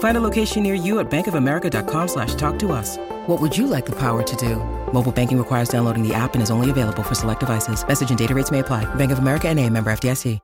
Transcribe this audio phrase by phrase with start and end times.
[0.00, 2.98] Find a location near you at bankofamerica.com slash talk to us.
[3.26, 4.56] What would you like the power to do?
[4.92, 7.86] Mobile banking requires downloading the app and is only available for select devices.
[7.86, 8.92] Message and data rates may apply.
[8.96, 10.38] Bank of America and a member FDIC.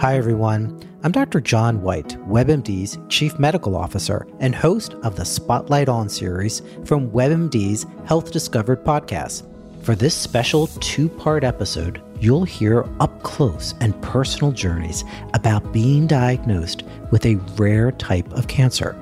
[0.00, 0.80] Hi, everyone.
[1.02, 1.40] I'm Dr.
[1.40, 7.86] John White, WebMD's Chief Medical Officer and host of the Spotlight On series from WebMD's
[8.06, 9.46] Health Discovered podcast.
[9.82, 16.06] For this special two part episode, you'll hear up close and personal journeys about being
[16.06, 18.96] diagnosed with a rare type of cancer,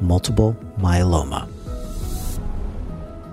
[0.00, 1.48] multiple myeloma.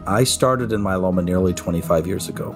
[0.08, 2.56] I started in myeloma nearly 25 years ago.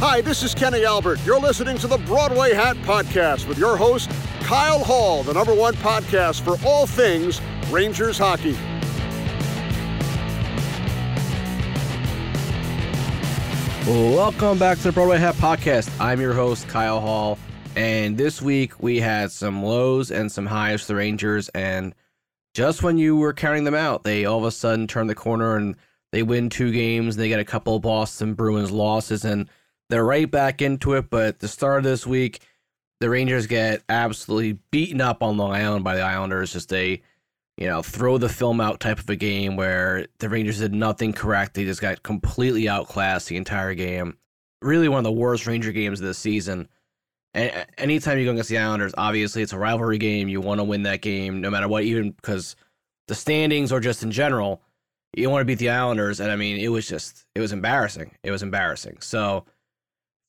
[0.00, 1.18] Hi, this is Kenny Albert.
[1.26, 4.08] You're listening to the Broadway Hat Podcast with your host,
[4.42, 8.56] Kyle Hall, the number one podcast for all things Rangers hockey.
[13.90, 15.90] Welcome back to the Broadway Hat Podcast.
[15.98, 17.36] I'm your host, Kyle Hall.
[17.74, 21.48] And this week we had some lows and some highs for the Rangers.
[21.56, 21.92] And
[22.54, 25.56] just when you were counting them out, they all of a sudden turn the corner
[25.56, 25.74] and
[26.12, 27.16] they win two games.
[27.16, 29.24] They get a couple of Boston Bruins losses.
[29.24, 29.48] And
[29.90, 32.40] they're right back into it, but at the start of this week,
[33.00, 36.52] the Rangers get absolutely beaten up on Long Island by the Islanders.
[36.52, 37.00] Just a,
[37.56, 41.12] you know, throw the film out type of a game where the Rangers did nothing
[41.12, 41.54] correct.
[41.54, 44.16] They just got completely outclassed the entire game.
[44.62, 46.68] Really one of the worst Ranger games of the season.
[47.34, 50.28] And anytime you go against the Islanders, obviously it's a rivalry game.
[50.28, 52.56] You want to win that game no matter what, even because
[53.06, 54.60] the standings or just in general,
[55.14, 56.20] you want to beat the Islanders.
[56.20, 58.16] And I mean, it was just, it was embarrassing.
[58.24, 58.98] It was embarrassing.
[59.00, 59.44] So,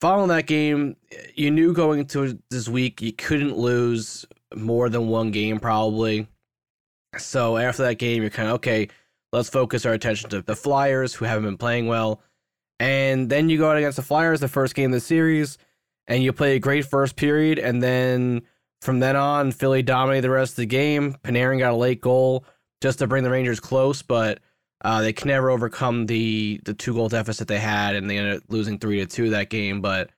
[0.01, 0.95] following that game,
[1.35, 6.27] you knew going into this week you couldn't lose more than one game probably.
[7.17, 8.89] So after that game, you're kind of okay.
[9.31, 12.21] Let's focus our attention to the Flyers, who haven't been playing well,
[12.79, 15.57] and then you go out against the Flyers, the first game of the series,
[16.07, 18.41] and you play a great first period, and then
[18.81, 21.15] from then on, Philly dominated the rest of the game.
[21.23, 22.45] Panarin got a late goal
[22.81, 24.39] just to bring the Rangers close, but
[24.81, 28.38] uh, they can never overcome the the two goal deficit they had, and they ended
[28.38, 29.81] up losing three to two that game.
[29.81, 30.12] But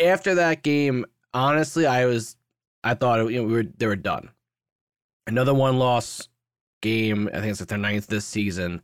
[0.00, 2.36] after that game, honestly, I was
[2.84, 4.30] I thought you know, we were they were done.
[5.26, 6.28] Another one loss
[6.82, 7.28] game.
[7.32, 8.82] I think it's like their ninth this season.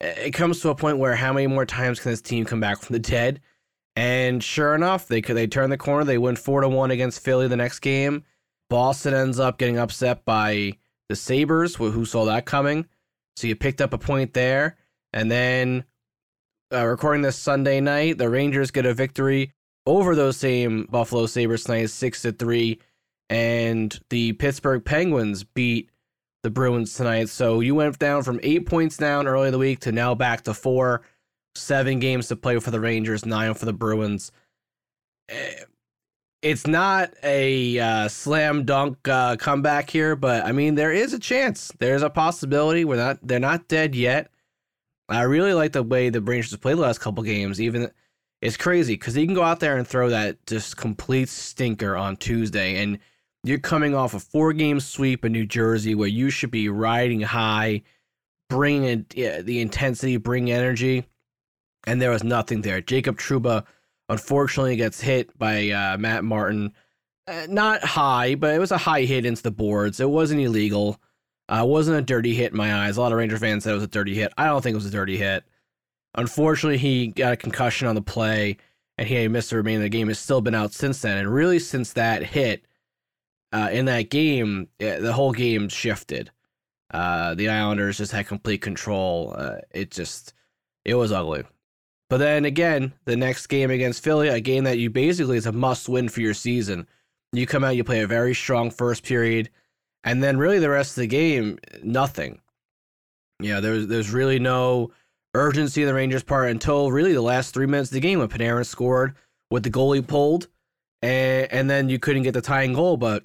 [0.00, 2.80] It comes to a point where how many more times can this team come back
[2.80, 3.40] from the dead?
[3.96, 6.04] And sure enough, they could they turn the corner.
[6.04, 8.24] They win four to one against Philly the next game.
[8.68, 10.72] Boston ends up getting upset by
[11.08, 12.86] the Sabres, who saw that coming.
[13.36, 14.76] So you picked up a point there.
[15.12, 15.84] And then
[16.72, 19.52] uh, recording this Sunday night, the Rangers get a victory
[19.86, 22.80] over those same Buffalo Sabres tonight, 6 to 3.
[23.30, 25.90] And the Pittsburgh Penguins beat
[26.44, 27.30] the Bruins tonight.
[27.30, 30.42] So you went down from eight points down early in the week to now back
[30.42, 31.02] to four.
[31.56, 34.30] Seven games to play for the Rangers, nine for the Bruins.
[36.44, 41.18] It's not a uh, slam dunk uh, comeback here, but I mean there is a
[41.18, 41.72] chance.
[41.78, 42.84] There's a possibility.
[42.84, 43.18] We're not.
[43.22, 44.30] They're not dead yet.
[45.08, 47.62] I really like the way the Rangers have played the last couple games.
[47.62, 47.90] Even
[48.42, 52.18] it's crazy because you can go out there and throw that just complete stinker on
[52.18, 52.98] Tuesday, and
[53.42, 57.22] you're coming off a four game sweep in New Jersey where you should be riding
[57.22, 57.80] high,
[58.50, 61.06] bringing yeah, the intensity, bring energy,
[61.86, 62.82] and there was nothing there.
[62.82, 63.64] Jacob Trouba
[64.08, 66.72] Unfortunately, gets hit by uh, Matt Martin.
[67.26, 70.00] Uh, not high, but it was a high hit into the boards.
[70.00, 71.00] It wasn't illegal.
[71.48, 72.96] Uh, wasn't a dirty hit in my eyes.
[72.96, 74.32] A lot of Ranger fans said it was a dirty hit.
[74.36, 75.44] I don't think it was a dirty hit.
[76.14, 78.56] Unfortunately, he got a concussion on the play
[78.96, 80.08] and he missed the remainder of the game.
[80.08, 82.64] Has still been out since then, and really since that hit
[83.52, 86.30] uh, in that game, eh, the whole game shifted.
[86.92, 89.34] Uh, the Islanders just had complete control.
[89.36, 90.32] Uh, it just
[90.84, 91.44] it was ugly.
[92.10, 95.52] But then again, the next game against Philly, a game that you basically is a
[95.52, 96.86] must win for your season.
[97.32, 99.50] You come out, you play a very strong first period,
[100.04, 102.40] and then really the rest of the game, nothing.
[103.40, 104.92] Yeah, there's there's really no
[105.34, 108.28] urgency in the Rangers' part until really the last three minutes of the game when
[108.28, 109.16] Panarin scored
[109.50, 110.48] with the goalie pulled,
[111.02, 113.24] and and then you couldn't get the tying goal, but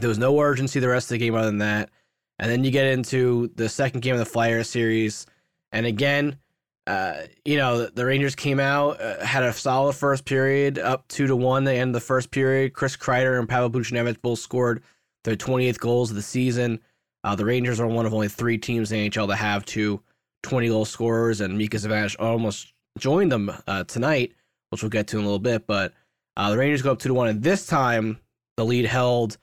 [0.00, 1.90] there was no urgency the rest of the game other than that.
[2.38, 5.26] And then you get into the second game of the Flyers series,
[5.72, 6.38] and again,
[6.86, 11.26] uh, you know the, Rangers came out, uh, had a solid first period, up two
[11.26, 11.64] to one.
[11.64, 12.72] They end the first period.
[12.72, 14.82] Chris Kreider and Pavel Buchnevich both scored
[15.24, 16.80] their 28th goals of the season.
[17.22, 20.02] Uh, the Rangers are one of only three teams in the NHL to have two
[20.42, 24.32] 20 goal scorers, and Mika Zibanejad almost joined them uh, tonight,
[24.70, 25.66] which we'll get to in a little bit.
[25.66, 25.92] But
[26.36, 28.18] uh, the Rangers go up two to one, and this time
[28.56, 29.36] the lead held.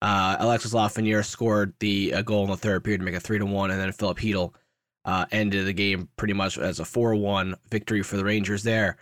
[0.00, 3.46] Uh, Alexis Lafreniere scored the goal in the third period to make it three to
[3.46, 4.52] one, and then Filip Chytil
[5.04, 8.96] uh, ended the game pretty much as a four one victory for the Rangers there.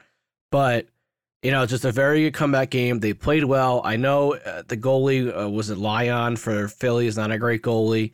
[0.50, 0.86] But
[1.42, 3.00] you know, just a very good comeback game.
[3.00, 3.82] They played well.
[3.84, 8.12] I know uh, the goalie was it Lyon for Philly is not a great goalie.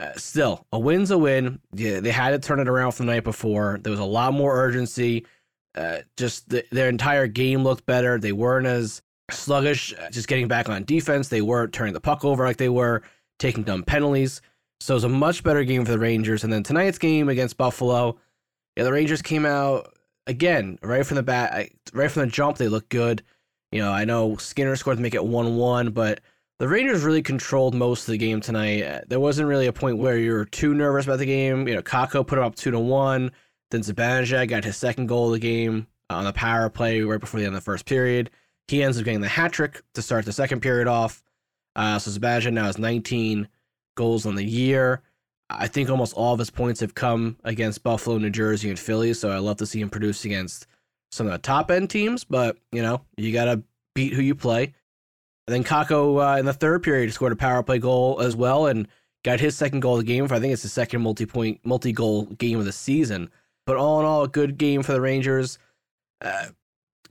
[0.00, 1.60] Uh, still, a win's a win.
[1.74, 3.78] Yeah, they had to turn it around from the night before.
[3.82, 5.26] There was a lot more urgency.
[5.74, 8.18] Uh, just the, their entire game looked better.
[8.18, 11.28] They weren't as sluggish, uh, just getting back on defense.
[11.28, 13.02] They weren't turning the puck over like they were,
[13.38, 14.40] taking dumb penalties.
[14.80, 16.42] So it was a much better game for the Rangers.
[16.42, 18.18] And then tonight's game against Buffalo,
[18.76, 19.94] yeah, the Rangers came out
[20.26, 22.56] again right from the bat, right from the jump.
[22.56, 23.22] They looked good.
[23.72, 26.20] You know, I know Skinner scored to make it one-one, but
[26.58, 28.82] the Rangers really controlled most of the game tonight.
[28.82, 31.68] Uh, there wasn't really a point where you were too nervous about the game.
[31.68, 33.32] You know, Kakko put them up two to one.
[33.70, 37.38] Then Zibanejad got his second goal of the game on the power play right before
[37.38, 38.30] the end of the first period.
[38.66, 41.22] He ends up getting the hat trick to start the second period off.
[41.76, 43.48] Uh, so Zibanejad now has 19
[43.96, 45.02] goals on the year.
[45.48, 49.12] I think almost all of his points have come against Buffalo, New Jersey, and Philly.
[49.14, 50.66] So I love to see him produce against
[51.10, 52.24] some of the top end teams.
[52.24, 53.62] But you know, you got to
[53.94, 54.74] beat who you play.
[55.46, 58.66] And then Kakko uh, in the third period scored a power play goal as well
[58.66, 58.86] and
[59.24, 60.28] got his second goal of the game.
[60.28, 63.30] For I think it's the second multi point, multi goal game of the season.
[63.66, 65.58] But all in all, a good game for the Rangers.
[66.20, 66.46] Uh,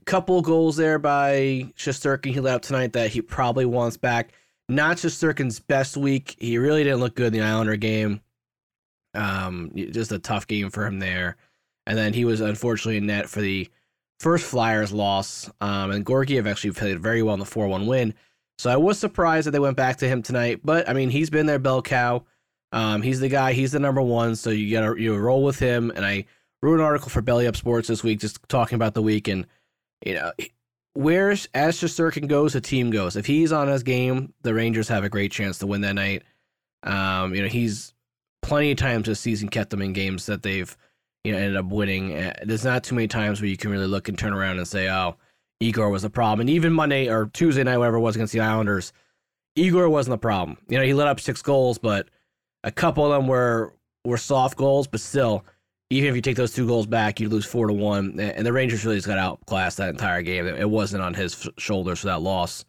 [0.06, 4.32] couple goals there by Shesterkin he let up tonight that he probably wants back.
[4.70, 6.36] Not Shesterkin's best week.
[6.38, 8.20] He really didn't look good in the Islander game.
[9.14, 11.36] Um, just a tough game for him there.
[11.86, 13.68] And then he was unfortunately in net for the
[14.20, 15.50] first Flyers loss.
[15.60, 18.14] Um, and Georgiev actually played very well in the 4 1 win.
[18.58, 20.60] So I was surprised that they went back to him tonight.
[20.62, 22.24] But I mean, he's been their bell cow.
[22.70, 23.54] Um, he's the guy.
[23.54, 24.36] He's the number one.
[24.36, 25.90] So you gotta you roll with him.
[25.96, 26.26] And I
[26.62, 29.48] wrote an article for Belly Up Sports this week, just talking about the week and
[30.06, 30.30] you know
[30.94, 33.16] where as Shesterkin goes, the team goes.
[33.16, 36.22] If he's on his game, the Rangers have a great chance to win that night.
[36.82, 37.92] Um, you know he's
[38.42, 40.74] plenty of times this season kept them in games that they've
[41.24, 42.16] you know ended up winning.
[42.16, 44.66] Uh, there's not too many times where you can really look and turn around and
[44.66, 45.16] say, oh
[45.60, 46.40] Igor was the problem.
[46.40, 48.92] And even Monday or Tuesday night, whatever it was against the Islanders,
[49.56, 50.56] Igor wasn't the problem.
[50.68, 52.08] You know, he let up six goals, but
[52.64, 55.44] a couple of them were were soft goals, but still,
[55.90, 58.18] even if you take those two goals back, you lose four to one.
[58.18, 60.46] And the Rangers really just got outclassed that entire game.
[60.46, 62.64] It wasn't on his shoulders for that loss.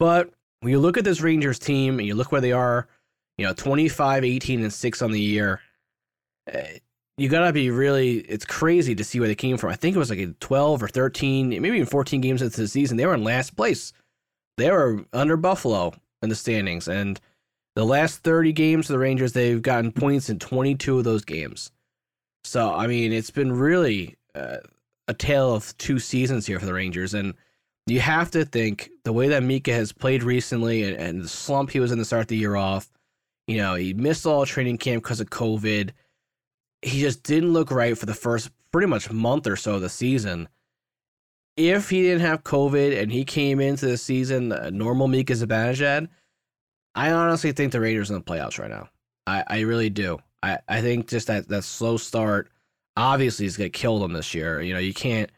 [0.00, 2.88] But when you look at this Rangers team and you look where they are,
[3.36, 5.60] you know, 25, 18, and 6 on the year,
[6.48, 6.78] eh,
[7.16, 9.70] you gotta be really it's crazy to see where they came from.
[9.70, 12.68] I think it was like a 12 or 13, maybe even 14 games into the
[12.68, 12.96] season.
[12.96, 13.92] They were in last place.
[14.56, 16.88] They were under Buffalo in the standings.
[16.88, 17.20] And
[17.76, 21.70] the last 30 games for the Rangers, they've gotten points in 22 of those games.
[22.44, 24.58] So, I mean, it's been really uh,
[25.06, 27.14] a tale of two seasons here for the Rangers.
[27.14, 27.34] And
[27.86, 31.70] you have to think the way that Mika has played recently and, and the slump
[31.70, 32.90] he was in the start of the year off,
[33.46, 35.90] you know, he missed all training camp because of COVID
[36.82, 39.88] he just didn't look right for the first pretty much month or so of the
[39.88, 40.48] season.
[41.56, 46.08] If he didn't have COVID and he came into the season uh, normal Mika Zibanejad,
[46.94, 48.88] I honestly think the Raiders in the playoffs right now.
[49.26, 50.18] I, I really do.
[50.42, 52.50] I, I think just that, that slow start
[52.96, 54.60] obviously is going to kill them this year.
[54.60, 55.30] You know, you can't,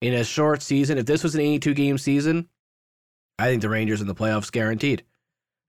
[0.00, 2.48] in a short season, if this was an 82 game season,
[3.38, 5.04] I think the Rangers in the playoffs guaranteed.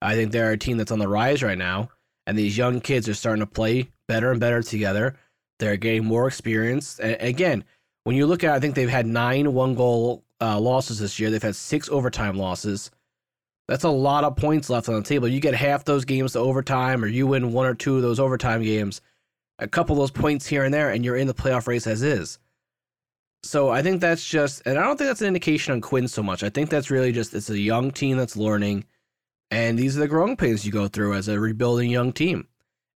[0.02, 1.90] I think they're a team that's on the rise right now,
[2.26, 5.16] and these young kids are starting to play better and better together.
[5.60, 7.00] They're getting more experience.
[7.00, 7.64] And again,
[8.04, 11.30] when you look at, I think they've had nine one goal uh, losses this year.
[11.30, 12.90] They've had six overtime losses.
[13.72, 15.30] That's a lot of points left on the table.
[15.30, 18.20] You get half those games to overtime, or you win one or two of those
[18.20, 19.00] overtime games,
[19.60, 22.04] a couple of those points here and there, and you're in the playoff race as
[22.04, 22.38] is.
[23.44, 26.22] So I think that's just, and I don't think that's an indication on Quinn so
[26.22, 26.44] much.
[26.44, 28.84] I think that's really just it's a young team that's learning,
[29.52, 32.50] and these are the growing pains you go through as a rebuilding young team.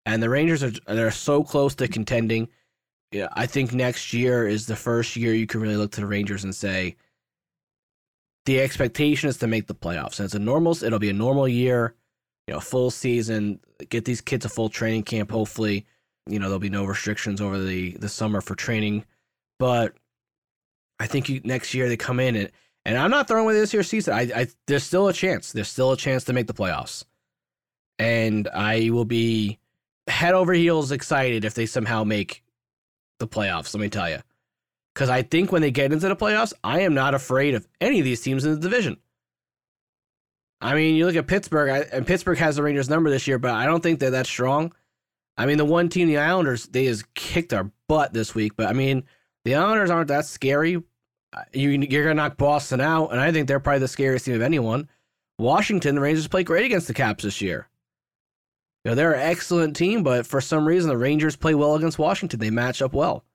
[0.06, 2.50] And the Rangers are they're so close to contending.
[3.14, 6.08] Yeah, I think next year is the first year you can really look to the
[6.08, 6.98] Rangers and say
[8.46, 10.20] the expectation is to make the playoffs.
[10.20, 11.96] And it's a normal it'll be a normal year,
[12.48, 13.60] you know, full season,
[13.90, 15.86] get these kids a full training camp hopefully.
[16.28, 19.06] You know, there'll be no restrictions over the the summer for training.
[19.60, 19.94] But
[21.00, 22.52] I think you, next year they come in and
[22.86, 24.14] and I'm not throwing away this year's season.
[24.14, 25.52] I, I there's still a chance.
[25.52, 27.04] There's still a chance to make the playoffs,
[27.98, 29.58] and I will be
[30.08, 32.44] head over heels excited if they somehow make
[33.18, 33.74] the playoffs.
[33.74, 34.20] Let me tell you,
[34.96, 38.00] because I think when they get into the playoffs, I am not afraid of any
[38.00, 38.98] of these teams in the division.
[40.62, 43.52] I mean, you look at Pittsburgh, and Pittsburgh has the Rangers number this year, but
[43.52, 44.74] I don't think they're that strong.
[45.38, 48.68] I mean, the one team, the Islanders, they just kicked our butt this week, but
[48.68, 49.04] I mean
[49.44, 50.78] the Islanders aren't that scary.
[50.78, 54.26] Uh, you, you're going to knock Boston out, and I think they're probably the scariest
[54.26, 54.90] team of anyone.
[55.38, 57.68] Washington, the Rangers play great against the Caps this year.
[58.86, 62.00] You know, they're an excellent team, but for some reason, the Rangers play well against
[62.00, 62.40] Washington.
[62.40, 63.26] They match up well.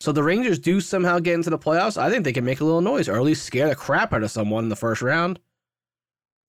[0.00, 1.96] So the Rangers do somehow get into the playoffs.
[1.96, 4.22] I think they can make a little noise, or at least scare the crap out
[4.22, 5.40] of someone in the first round.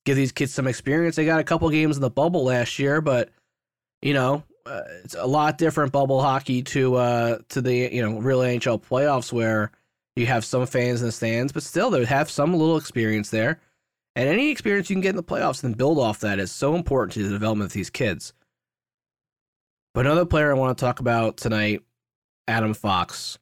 [0.06, 1.16] Give these kids some experience.
[1.16, 3.30] They got a couple games in the bubble last year, but
[4.02, 8.20] you know, uh, it's a lot different bubble hockey to uh to the you know
[8.20, 9.72] real NHL playoffs where
[10.18, 13.62] you have some fans in the stands, but still they have some little experience there.
[14.16, 16.76] And any experience you can get in the playoffs and build off that is so
[16.76, 18.34] important to the development of these kids.
[19.94, 21.84] But another player I want to talk about tonight,
[22.48, 23.38] Adam Fox.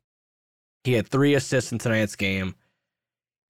[0.84, 2.56] He had three assists in tonight's game.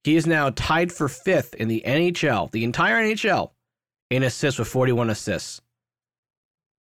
[0.04, 3.50] He is now tied for fifth in the NHL, the entire NHL,
[4.10, 5.60] in assists with 41 assists.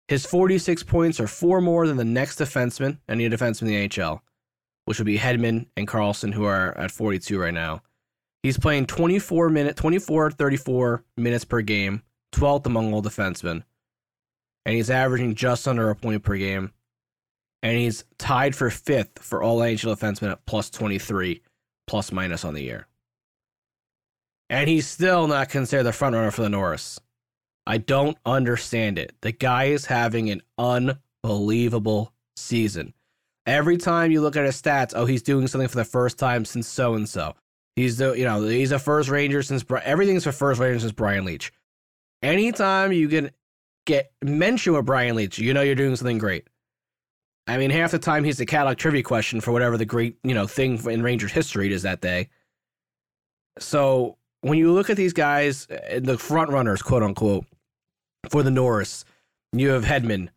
[0.07, 4.19] His 46 points are four more than the next defenseman, any defenseman in the NHL,
[4.85, 7.81] which would be Hedman and Carlson, who are at 42 right now.
[8.43, 12.01] He's playing 24 minute, 24, 34 minutes per game,
[12.33, 13.63] 12th among all defensemen.
[14.65, 16.73] And he's averaging just under a point per game.
[17.63, 21.41] And he's tied for fifth for all NHL defensemen at plus 23,
[21.87, 22.87] plus minus on the year.
[24.49, 26.99] And he's still not considered the front runner for the Norris.
[27.67, 29.15] I don't understand it.
[29.21, 32.93] The guy is having an unbelievable season.
[33.45, 36.45] Every time you look at his stats, oh, he's doing something for the first time
[36.45, 37.35] since so and so.
[37.75, 41.25] He's the you know he's a first Ranger since everything's a first Ranger since Brian
[41.25, 41.51] Leetch.
[42.21, 43.31] Anytime you can
[43.85, 46.47] get mention with Brian Leetch, you know you're doing something great.
[47.47, 50.33] I mean, half the time he's the Cadillac trivia question for whatever the great you
[50.33, 52.29] know thing in Rangers history is that day.
[53.59, 57.45] So when you look at these guys, uh, the front runners, quote unquote,
[58.29, 59.05] for the Norris,
[59.53, 60.29] you have Hedman.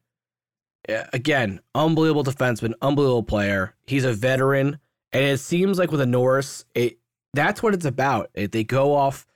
[1.15, 3.75] Again, unbelievable defenseman, unbelievable player.
[3.87, 4.79] He's a veteran,
[5.13, 6.99] and it seems like with a Norris, it
[7.33, 8.31] that's what it's about.
[8.35, 9.27] It, they go off,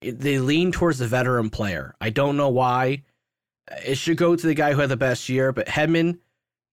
[0.00, 1.94] it, they lean towards the veteran player.
[2.00, 3.02] I don't know why.
[3.86, 6.18] It should go to the guy who had the best year, but Hedman,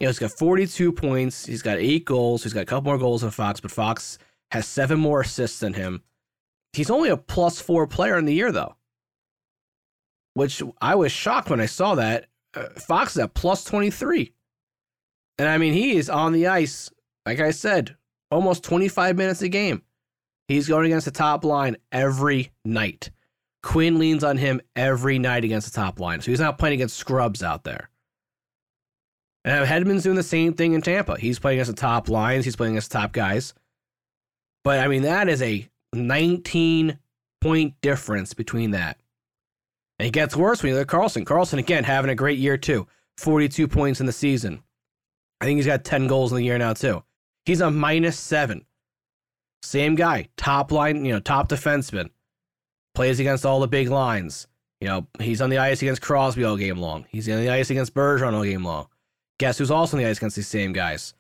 [0.02, 1.46] you know, he's got 42 points.
[1.46, 2.42] He's got eight goals.
[2.42, 4.18] He's got a couple more goals than Fox, but Fox
[4.50, 6.02] has seven more assists than him.
[6.74, 8.76] He's only a plus four player in the year, though,
[10.34, 12.26] which I was shocked when I saw that.
[12.56, 14.34] Uh, Fox is at plus 23.
[15.38, 16.90] And I mean, he is on the ice,
[17.28, 17.96] like I said,
[18.32, 19.84] almost 25 minutes a game.
[20.48, 23.12] He's going against the top line every night.
[23.62, 26.22] Quinn leans on him every night against the top line.
[26.22, 27.91] So he's not playing against scrubs out there.
[29.44, 31.18] And Hedman's doing the same thing in Tampa.
[31.20, 33.54] He's playing against the top lines, he's playing against the top guys.
[34.64, 37.00] But I mean, that is a 19
[37.42, 38.98] point difference between that.
[40.00, 41.26] And it gets worse when you look at Carlson.
[41.26, 42.88] Karlsson, again, having a great year too.
[43.18, 44.64] 42 points in the season.
[45.40, 47.04] I think he's got 10 goals in the year now too.
[47.46, 48.66] He's a minus seven.
[49.64, 52.10] Same guy, top line, you know, top defenseman.
[52.94, 54.48] Plays against all the big lines.
[54.80, 57.06] You know, he's on the ice against Crosby all game long.
[57.10, 58.88] He's on the ice against Bergeron all game long.
[59.42, 61.16] Guess who's also on the ice against these same guys?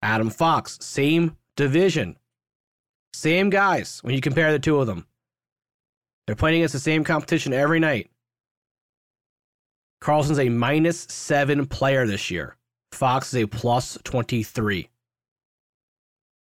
[0.00, 2.16] Adam Fox, same division.
[3.12, 5.06] Same guys when you compare the two of them.
[6.26, 8.10] They're playing against the same competition every night.
[10.00, 12.56] Carlson's a minus seven player this year.
[12.92, 14.88] Fox is a plus 23.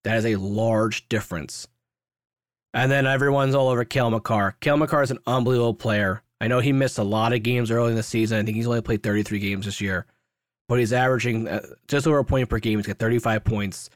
[0.04, 1.68] That is a large difference.
[2.76, 4.56] And then everyone's all over Cale Makar.
[4.62, 6.22] Cale Makar is an unbelievable player.
[6.40, 8.38] I know he missed a lot of games early in the season.
[8.38, 10.06] I think he's only played 33 games this year,
[10.68, 12.80] but he's averaging uh, just over a point per game.
[12.80, 13.90] He's got 35 points.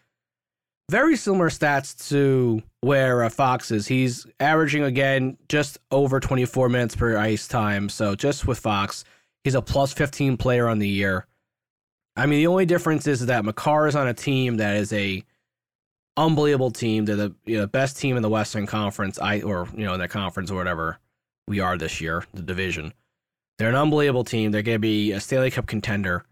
[0.90, 3.88] very similar stats to where uh, Fox is.
[3.88, 7.90] He's averaging again just over 24 minutes per ice time.
[7.90, 9.04] So just with Fox,
[9.44, 11.28] he's a plus 15 player on the year.
[12.16, 15.24] I mean, the only difference is that Makar is on a team that is a
[16.18, 17.06] unbelievable team.
[17.06, 20.00] They're the you know, best team in the Western Conference, I or you know in
[20.00, 20.98] that conference or whatever
[21.48, 22.94] we are this year, the division.
[23.58, 24.52] They're an unbelievable team.
[24.52, 26.26] They're going to be a Stanley Cup contender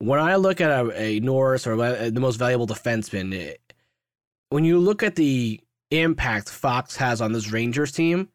[0.00, 3.60] when I look at a, a Norris or the most valuable defenseman, it,
[4.48, 8.28] when you look at the impact Fox has on this Rangers team,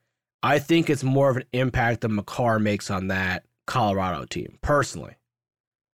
[0.43, 5.15] I think it's more of an impact than Makar makes on that Colorado team, personally.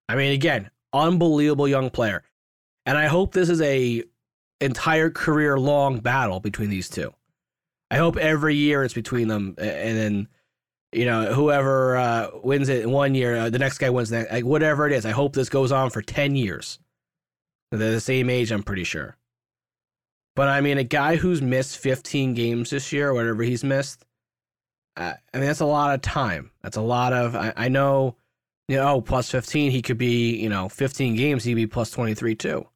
[0.08, 2.22] I mean, again, unbelievable young player.
[2.86, 4.02] And I hope this is a
[4.62, 7.12] entire career long battle between these two.
[7.90, 10.28] I hope every year it's between them and then
[10.92, 14.30] you know, whoever uh, wins it in one year, uh, the next guy wins that.
[14.30, 15.04] Like, whatever it is.
[15.04, 16.78] I hope this goes on for 10 years.
[17.70, 19.16] They're the same age, I'm pretty sure.
[20.34, 24.04] But I mean, a guy who's missed 15 games this year, whatever he's missed,
[24.96, 26.50] I mean, that's a lot of time.
[26.62, 28.16] That's a lot of, I, I know,
[28.68, 31.90] you know, oh, plus 15, he could be, you know, 15 games, he'd be plus
[31.90, 32.66] 23 too.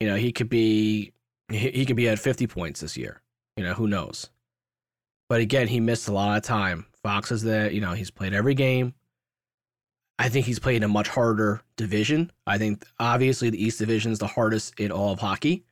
[0.00, 1.12] You know, he could be,
[1.48, 3.22] he, he could be at 50 points this year.
[3.56, 4.30] You know, who knows?
[5.28, 6.86] But again, he missed a lot of time.
[7.02, 7.70] Fox is there.
[7.70, 8.94] You know, he's played every game.
[10.18, 12.32] I think he's played in a much harder division.
[12.46, 15.64] I think obviously the East Division is the hardest in all of hockey.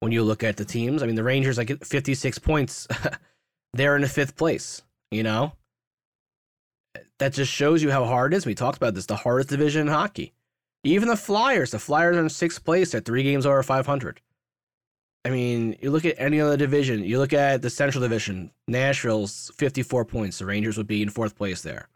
[0.00, 2.86] When you look at the teams, I mean, the Rangers like 56 points.
[3.72, 4.82] They're in the fifth place.
[5.10, 5.52] You know,
[7.18, 8.46] that just shows you how hard it is.
[8.46, 10.34] We talked about this, the hardest division in hockey.
[10.84, 14.20] Even the Flyers, the Flyers are in sixth place at three games over 500.
[15.24, 19.52] I mean, you look at any other division, you look at the Central Division, Nashville's
[19.56, 20.38] 54 points.
[20.38, 21.88] The Rangers would be in fourth place there.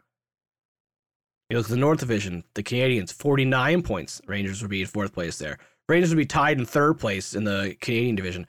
[1.49, 4.21] You look at the North Division, the Canadiens, 49 points.
[4.27, 5.57] Rangers would be in fourth place there.
[5.89, 8.47] Rangers would be tied in third place in the Canadian division.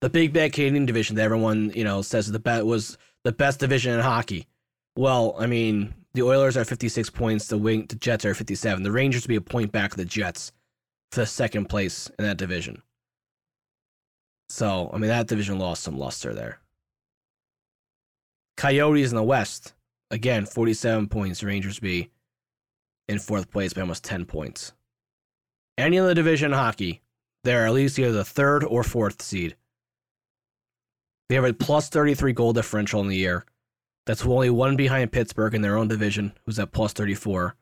[0.00, 3.60] The big bad Canadian division that everyone, you know, says the bet was the best
[3.60, 4.46] division in hockey.
[4.96, 8.82] Well, I mean, the Oilers are 56 points, the wing the Jets are 57.
[8.82, 10.52] The Rangers would be a point back of the Jets
[11.12, 12.82] for the second place in that division.
[14.50, 16.58] So, I mean, that division lost some luster there.
[18.56, 19.74] Coyotes in the West,
[20.10, 21.44] again, 47 points.
[21.44, 22.10] Rangers be
[23.08, 24.72] in fourth place by almost 10 points.
[25.78, 27.00] Any other division hockey,
[27.44, 29.56] they're at least either the third or fourth seed.
[31.28, 33.46] They have a plus 33 goal differential in the year.
[34.04, 37.54] That's only one behind Pittsburgh in their own division, who's at plus 34.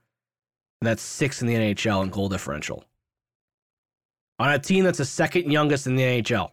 [0.81, 2.87] And that's six in the NHL in goal differential.
[4.39, 6.53] On a team that's the second youngest in the NHL.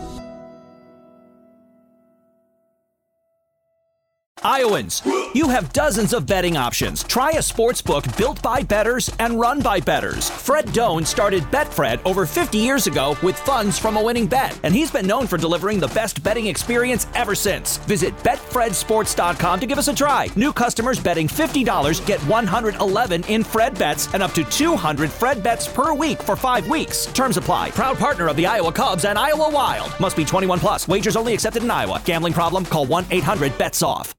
[4.43, 5.03] Iowans,
[5.35, 7.03] you have dozens of betting options.
[7.03, 10.31] Try a sports book built by betters and run by betters.
[10.31, 14.73] Fred Done started Betfred over 50 years ago with funds from a winning bet, and
[14.73, 17.77] he's been known for delivering the best betting experience ever since.
[17.85, 20.27] Visit betfredsports.com to give us a try.
[20.35, 25.67] New customers betting $50 get 111 in Fred bets and up to 200 Fred bets
[25.67, 27.05] per week for 5 weeks.
[27.07, 27.69] Terms apply.
[27.71, 29.93] Proud partner of the Iowa Cubs and Iowa Wild.
[29.99, 30.87] Must be 21 plus.
[30.87, 32.01] Wagers only accepted in Iowa.
[32.05, 32.65] Gambling problem?
[32.65, 34.15] Call 1-800-BETS-OFF.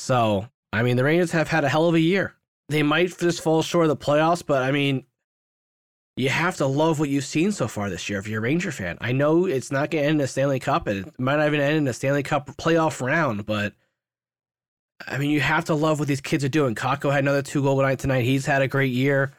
[0.00, 2.34] So, I mean, the Rangers have had a hell of a year.
[2.68, 5.04] They might just fall short of the playoffs, but I mean,
[6.16, 8.70] you have to love what you've seen so far this year if you're a Ranger
[8.70, 8.98] fan.
[9.00, 11.46] I know it's not going to end in a Stanley Cup, and it might not
[11.46, 13.74] even end in a Stanley Cup playoff round, but
[15.06, 16.74] I mean, you have to love what these kids are doing.
[16.74, 18.24] Kakko had another two goal night tonight.
[18.24, 19.32] He's had a great year.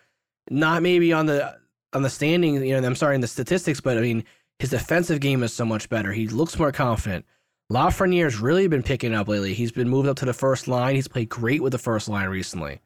[0.49, 1.57] Not maybe on the
[1.93, 4.23] on the standing, you know, I'm sorry, in the statistics, but I mean,
[4.59, 6.11] his defensive game is so much better.
[6.11, 7.25] He looks more confident.
[7.71, 9.53] Lafreniere's really been picking up lately.
[9.53, 10.95] He's been moved up to the first line.
[10.95, 12.81] He's played great with the first line recently.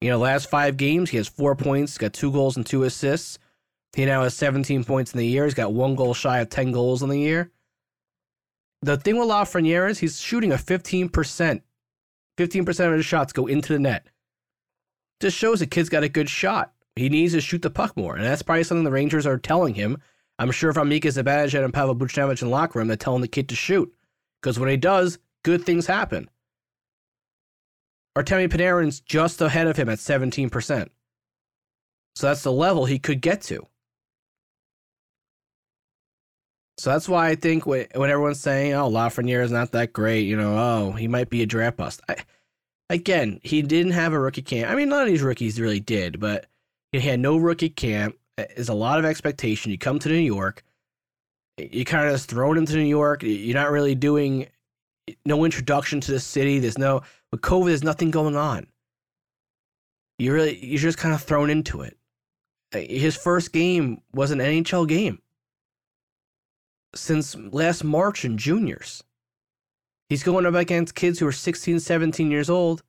[0.00, 3.38] You know, last five games, he has four points, got two goals and two assists.
[3.94, 5.44] He now has 17 points in the year.
[5.44, 7.50] He's got one goal shy of 10 goals in the year.
[8.80, 11.60] the thing with Lafreniere is he's shooting a 15%.
[12.38, 14.06] 15% of his shots go into the net.
[15.20, 16.72] Just shows the kid's got a good shot.
[16.94, 18.16] He needs to shoot the puck more.
[18.16, 19.98] And that's probably something the Rangers are telling him.
[20.38, 23.20] I'm sure if I'm Mika Zibanejad and Pavel Buchnevich in the locker room, they're telling
[23.20, 23.92] the kid to shoot.
[24.46, 26.30] Because when he does, good things happen.
[28.16, 30.88] Artemi Panarin's just ahead of him at 17%.
[32.14, 33.66] So that's the level he could get to.
[36.78, 40.28] So that's why I think when, when everyone's saying, "Oh, Lafreniere is not that great,"
[40.28, 42.14] you know, "Oh, he might be a draft bust." I,
[42.88, 44.70] again, he didn't have a rookie camp.
[44.70, 46.46] I mean, none of these rookies really did, but
[46.92, 48.16] he had no rookie camp.
[48.36, 49.72] There's a lot of expectation.
[49.72, 50.62] You come to New York,
[51.56, 53.22] you kind of just thrown into New York.
[53.22, 54.46] You're not really doing
[55.24, 56.58] no introduction to the city.
[56.58, 57.66] There's no with COVID.
[57.66, 58.66] There's nothing going on.
[60.18, 61.96] You really you're just kind of thrown into it.
[62.72, 65.20] His first game was an NHL game
[66.94, 69.02] since last March in juniors.
[70.08, 72.82] He's going up against kids who are 16, 17 years old,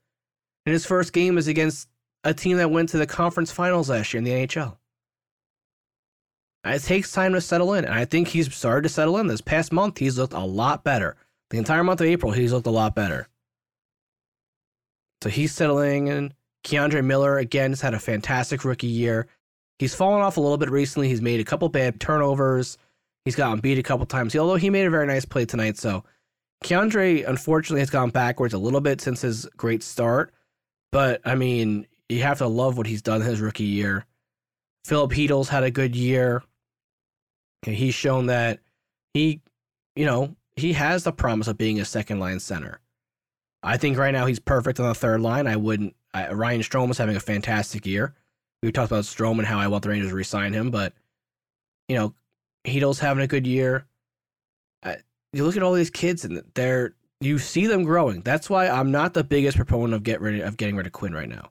[0.65, 1.87] and his first game is against
[2.23, 4.77] a team that went to the conference finals last year in the NHL.
[6.75, 9.27] It takes time to settle in, and I think he's started to settle in.
[9.27, 11.15] This past month, he's looked a lot better.
[11.49, 13.27] The entire month of April, he's looked a lot better.
[15.23, 16.33] So he's settling in.
[16.63, 19.27] K'Andre Miller, again, has had a fantastic rookie year.
[19.79, 21.07] He's fallen off a little bit recently.
[21.07, 22.77] He's made a couple bad turnovers.
[23.25, 25.77] He's gotten beat a couple times, although he made a very nice play tonight.
[25.77, 26.03] So
[26.63, 30.33] K'Andre, unfortunately, has gone backwards a little bit since his great start.
[30.91, 34.05] But I mean, you have to love what he's done his rookie year.
[34.85, 36.43] Filip Chytil's had a good year.
[37.63, 38.59] He's shown that
[39.13, 39.41] he,
[39.95, 42.79] you know, he has the promise of being a second line center.
[43.63, 45.47] I think right now he's perfect on the third line.
[45.47, 45.95] I wouldn't.
[46.13, 48.15] I, Ryan Strome is having a fantastic year.
[48.63, 50.93] We talked about Strome and how I want the Rangers to resign him, but
[51.87, 52.13] you know,
[52.65, 53.85] Chytil's having a good year.
[54.83, 54.95] Uh,
[55.33, 58.21] you look at all these kids and they're you see them growing.
[58.21, 61.13] That's why I'm not the biggest proponent of get rid of getting rid of Quinn
[61.13, 61.49] right now.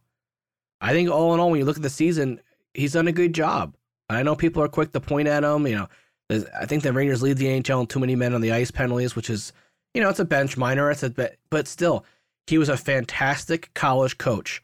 [0.81, 2.41] I think all in all, when you look at the season,
[2.75, 3.75] he's done a good job.
[4.09, 5.67] I know people are quick to point at him.
[5.67, 8.53] You know, I think the Rangers lead the NHL in too many men on the
[8.53, 9.53] ice penalties, which is,
[9.95, 10.91] you know, it's a bench minor.
[10.91, 11.15] It's a
[11.51, 12.05] but still,
[12.47, 14.63] he was a fantastic college coach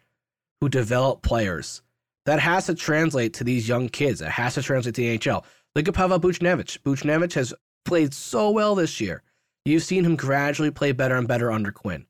[0.60, 1.82] who developed players.
[2.24, 4.20] That has to translate to these young kids.
[4.20, 5.44] It has to translate to the NHL.
[5.74, 6.78] Look at Pavel Buchnevich.
[6.80, 7.52] Buchnevich has
[7.84, 9.22] played so well this year.
[9.64, 12.06] You've seen him gradually play better and better under Quinn.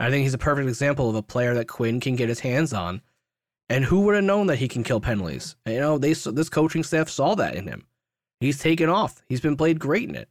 [0.00, 2.72] I think he's a perfect example of a player that Quinn can get his hands
[2.72, 3.00] on.
[3.68, 5.56] And who would have known that he can kill penalties?
[5.66, 7.86] You know, they this coaching staff saw that in him.
[8.40, 9.22] He's taken off.
[9.28, 10.28] He's been played great in it.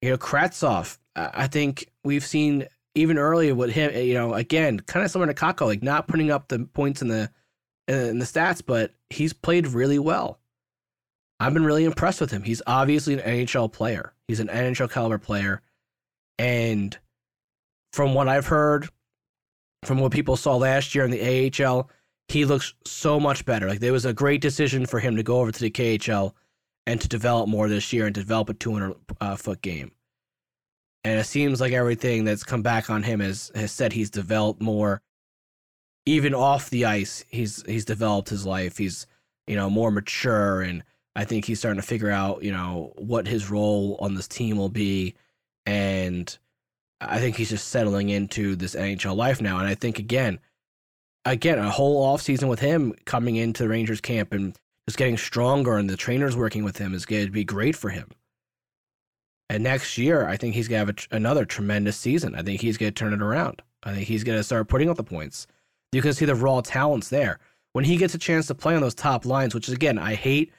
[0.00, 0.98] You know, Kravtsov.
[1.14, 3.90] I think we've seen even earlier with him.
[3.92, 7.02] Eh, you know, again, kind of similar to Kakko, like not putting up the points
[7.02, 7.30] in the
[7.88, 10.38] in the stats, but he's played really well.
[11.40, 12.42] I've been really impressed with him.
[12.42, 14.12] He's obviously an NHL player.
[14.28, 15.62] He's an NHL caliber player.
[16.38, 16.96] And
[17.92, 18.88] from what I've heard,
[19.84, 21.90] from what people saw last year in the AHL,
[22.28, 23.68] he looks so much better.
[23.68, 26.32] Like there was a great decision for him to go over to the KHL
[26.86, 29.92] and to develop more this year and develop a 200 uh, foot game.
[31.02, 34.60] And it seems like everything that's come back on him has has said he's developed
[34.60, 35.00] more
[36.06, 38.78] even off the ice, he's he's developed his life.
[38.78, 39.06] He's
[39.46, 40.82] you know more mature, and
[41.14, 44.56] I think he's starting to figure out you know what his role on this team
[44.56, 45.14] will be,
[45.66, 46.36] and
[47.00, 49.58] I think he's just settling into this NHL life now.
[49.58, 50.38] And I think again,
[51.24, 54.56] again, a whole off season with him coming into the Rangers camp and
[54.88, 57.90] just getting stronger, and the trainers working with him is going to be great for
[57.90, 58.08] him.
[59.48, 62.34] And next year, I think he's going to have a, another tremendous season.
[62.34, 63.62] I think he's going to turn it around.
[63.82, 65.46] I think he's going to start putting up the points.
[65.92, 67.38] You can see the raw talents there.
[67.72, 70.14] When he gets a chance to play on those top lines, which is again, I
[70.14, 70.52] hate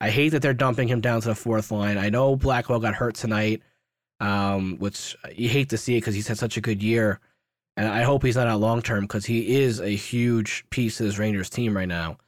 [0.00, 1.96] I hate that they're dumping him down to the fourth line.
[1.96, 3.62] I know Blackwell got hurt tonight,
[4.22, 7.18] um, which you hate to see it because he's had such a good year.
[7.76, 11.06] And I hope he's not out long term because he is a huge piece of
[11.06, 12.18] this Rangers team right now.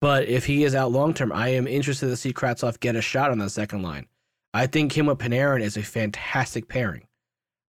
[0.00, 3.02] But if he is out long term, I am interested to see Kravtsov get a
[3.02, 4.06] shot on the second line.
[4.52, 7.06] I think him with Panarin is a fantastic pairing.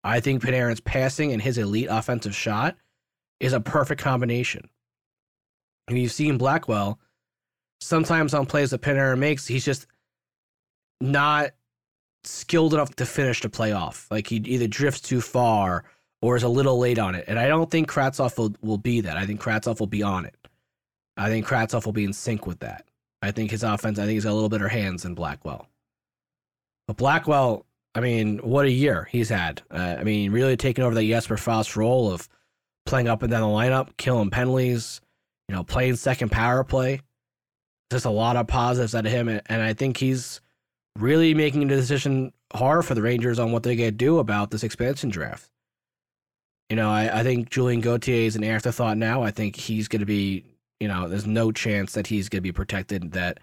[0.03, 2.77] I think Panarin's passing and his elite offensive shot
[3.41, 4.69] is a perfect combination.
[5.89, 6.99] And you see in Blackwell,
[7.82, 9.88] sometimes on plays that Panarin makes, he's just
[11.01, 11.51] not
[12.23, 14.08] skilled enough to finish the play off.
[14.12, 15.84] Like he either drifts too far
[16.21, 17.25] or is a little late on it.
[17.27, 19.17] And I don't think Kravtsov will, will be that.
[19.17, 20.36] I think Kravtsov will be on it.
[21.15, 22.86] I think Kravtsov will be in sync with that.
[23.21, 25.67] I think his offense, I think he's got a little better hands than Blackwell.
[26.88, 29.62] But Blackwell, I mean, what a year he's had.
[29.71, 32.30] Uh, I mean, really taking over the Jesper Fast role of
[32.86, 35.01] playing up and down the lineup, killing penalties,
[35.49, 37.01] you know, playing second power play.
[37.91, 40.41] Just a lot of positives out of him, and I think he's
[40.97, 44.51] really making a decision hard for the Rangers on what they're going to do about
[44.51, 45.49] this expansion draft.
[46.69, 49.23] You know, I, I think Julien Gauthier is an afterthought now.
[49.23, 50.43] I think he's going to be,
[50.79, 53.39] you know, there's no chance that he's going to be protected, that,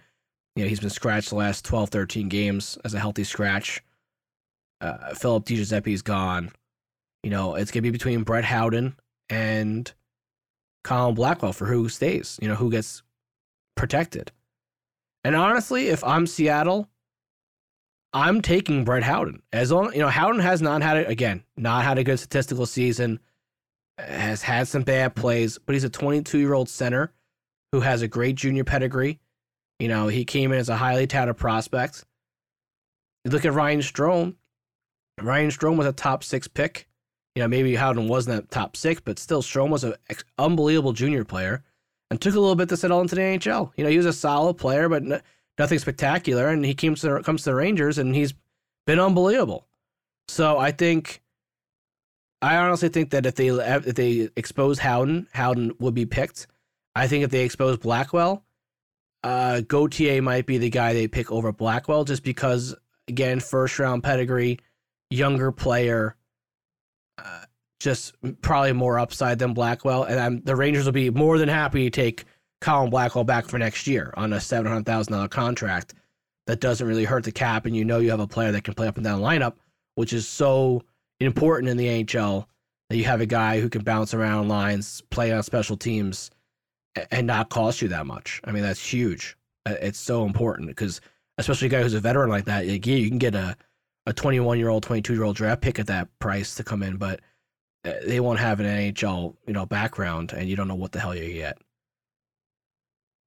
[0.56, 3.82] you know, he's been scratched the last 12, 13 games as a healthy scratch.
[4.80, 6.52] Uh, Philip DiGiuseppe's gone.
[7.22, 8.96] You know, it's going to be between Brett Howden
[9.30, 9.90] and
[10.82, 13.02] Colin Blackwell for who stays, you know, who gets
[13.74, 14.30] protected.
[15.24, 16.88] And honestly, if I'm Seattle,
[18.14, 19.42] I'm taking Brett Howden.
[19.52, 22.64] As long you know, Howden has not had it again, not had a good statistical
[22.64, 23.18] season,
[23.98, 27.12] has had some bad plays, but he's a 22 year old center
[27.72, 29.18] who has a great junior pedigree.
[29.80, 32.04] You know, he came in as a highly touted prospect.
[33.24, 34.36] You look at Ryan Strome.
[35.20, 36.86] Ryan Strome was a top six pick.
[37.34, 39.94] You know, maybe Howden wasn't a top six, but still, Strome was an
[40.38, 41.64] unbelievable junior player
[42.10, 43.72] and took a little bit to settle into the NHL.
[43.76, 45.02] You know, he was a solid player, but
[45.58, 46.48] nothing spectacular.
[46.48, 48.34] And he comes to comes to the Rangers, and he's
[48.86, 49.66] been unbelievable.
[50.28, 51.22] So I think,
[52.40, 56.46] I honestly think that if they if they expose Howden, Howden would be picked.
[56.96, 58.44] I think if they expose Blackwell,
[59.22, 62.74] uh, Gauthier might be the guy they pick over Blackwell, just because
[63.08, 64.60] again, first round pedigree,
[65.10, 66.16] younger player.
[67.18, 67.44] Uh,
[67.80, 71.84] just probably more upside than Blackwell, and I'm, the Rangers will be more than happy
[71.84, 72.24] to take
[72.64, 75.92] Colin Blackwell back for next year on a seven hundred thousand dollar contract
[76.46, 78.72] that doesn't really hurt the cap, and you know you have a player that can
[78.72, 79.56] play up and down the lineup,
[79.96, 80.82] which is so
[81.20, 82.46] important in the NHL
[82.88, 86.30] that you have a guy who can bounce around lines, play on special teams,
[87.10, 88.40] and not cost you that much.
[88.44, 89.36] I mean, that's huge.
[89.66, 91.02] Uh, it's so important because
[91.36, 93.58] especially a guy who's a veteran like that, like, yeah, you can get a
[94.06, 96.96] a 21 year old, 22 year old draft pick at that price to come in,
[96.96, 97.20] but
[97.84, 101.00] uh, they won't have an NHL you know background, and you don't know what the
[101.00, 101.58] hell you get.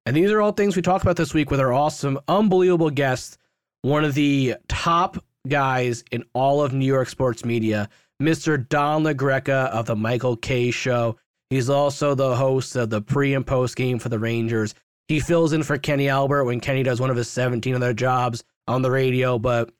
[0.08, 3.36] And these are all things we talked about this week with our awesome, unbelievable guest,
[3.82, 8.66] one of the top guys in all of New York sports media, Mr.
[8.70, 11.18] Don La Greca of the Michael Kay Show.
[11.50, 14.74] He's also the host of the pre and post game for the Rangers.
[15.08, 18.44] He fills in for Kenny Albert when Kenny does one of his 17 other jobs
[18.66, 19.70] on the radio, but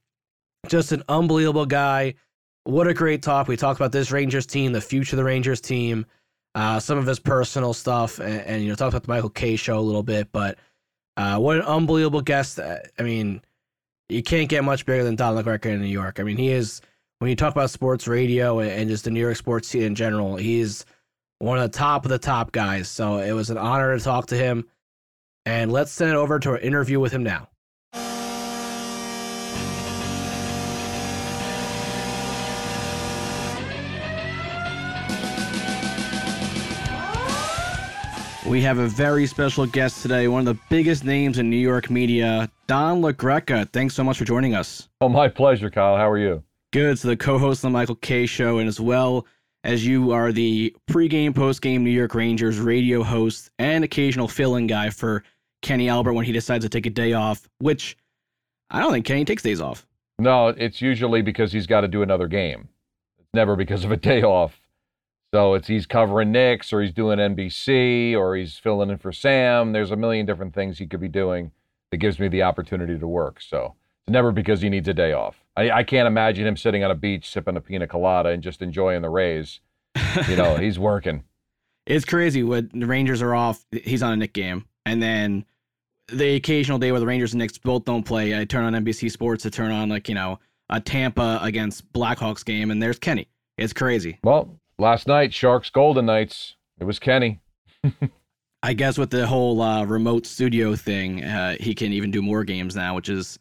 [0.66, 2.16] just an unbelievable guy.
[2.64, 3.48] What a great talk.
[3.48, 6.04] We talked about this Rangers team, the future of the Rangers team
[6.58, 9.54] uh, some of his personal stuff, and, and, you know, talk about the Michael Kay
[9.54, 10.32] show a little bit.
[10.32, 10.58] But
[11.16, 12.58] uh, what an unbelievable guest!
[12.58, 13.42] Uh, I mean,
[14.08, 16.18] you can't get much bigger than Don La Greca in New York.
[16.18, 16.80] I mean, he is
[17.20, 19.94] when you talk about sports radio and, and just the New York sports scene in
[19.94, 20.84] general, he's
[21.38, 22.88] one of the top of the top guys.
[22.88, 24.66] So it was an honor to talk to him.
[25.46, 27.50] And let's send it over to our interview with him now.
[38.48, 41.90] We have a very special guest today, one of the biggest names in New York
[41.90, 43.68] media, Don La Greca.
[43.72, 44.88] Thanks so much for joining us.
[45.02, 45.98] Oh, my pleasure, Kyle.
[45.98, 46.42] How are you?
[46.72, 46.98] Good.
[46.98, 49.26] So, the co host of the Michael Kay Show, and as well
[49.64, 54.66] as you are the pregame, postgame New York Rangers radio host and occasional fill in
[54.66, 55.24] guy for
[55.60, 57.98] Kenny Albert when he decides to take a day off, which
[58.70, 59.86] I don't think Kenny takes days off.
[60.18, 62.68] No, it's usually because he's got to do another game.
[63.18, 64.58] It's never because of a day off.
[65.34, 69.72] So it's he's covering Knicks or he's doing NBC or he's filling in for Sam.
[69.72, 71.52] There's a million different things he could be doing
[71.90, 73.40] that gives me the opportunity to work.
[73.40, 73.74] So
[74.06, 75.36] it's never because he needs a day off.
[75.56, 78.62] I, I can't imagine him sitting on a beach sipping a pina colada and just
[78.62, 79.60] enjoying the Rays.
[80.28, 81.24] You know, he's working.
[81.86, 83.64] It's crazy when the Rangers are off.
[83.70, 85.44] He's on a Knick game, and then
[86.08, 89.10] the occasional day where the Rangers and Knicks both don't play, I turn on NBC
[89.10, 90.38] Sports to turn on like you know
[90.68, 93.26] a Tampa against Blackhawks game, and there's Kenny.
[93.56, 94.18] It's crazy.
[94.22, 96.56] Well, last night, Sharks Golden Knights.
[96.80, 97.40] It was Kenny.
[98.62, 102.44] I guess with the whole uh, remote studio thing, uh, he can even do more
[102.44, 103.38] games now, which is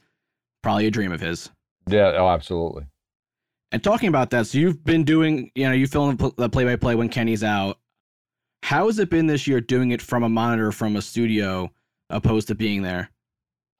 [0.62, 1.50] probably a dream of his.
[1.88, 2.86] Yeah, oh, absolutely.
[3.72, 6.76] And talking about that, so you've been doing, you know, you film the play by
[6.76, 7.80] play when Kenny's out.
[8.64, 11.72] How has it been this year doing it from a monitor from a studio
[12.10, 13.12] opposed to being there?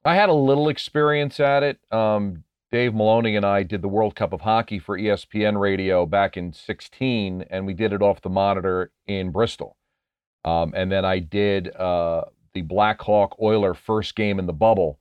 [0.04, 1.78] I had a little experience at it.
[1.90, 6.36] Um, Dave Maloney and I did the World Cup of Hockey for ESPN Radio back
[6.36, 9.76] in 16, and we did it off the monitor in Bristol.
[10.44, 14.98] Um, and then I did uh, the Blackhawk Oiler first game in the bubble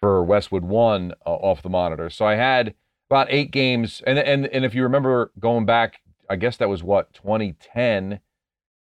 [0.00, 2.10] for Westwood One uh, off the monitor.
[2.10, 2.74] So I had
[3.08, 6.82] about eight games, and and and if you remember going back, I guess that was
[6.82, 8.20] what 2010.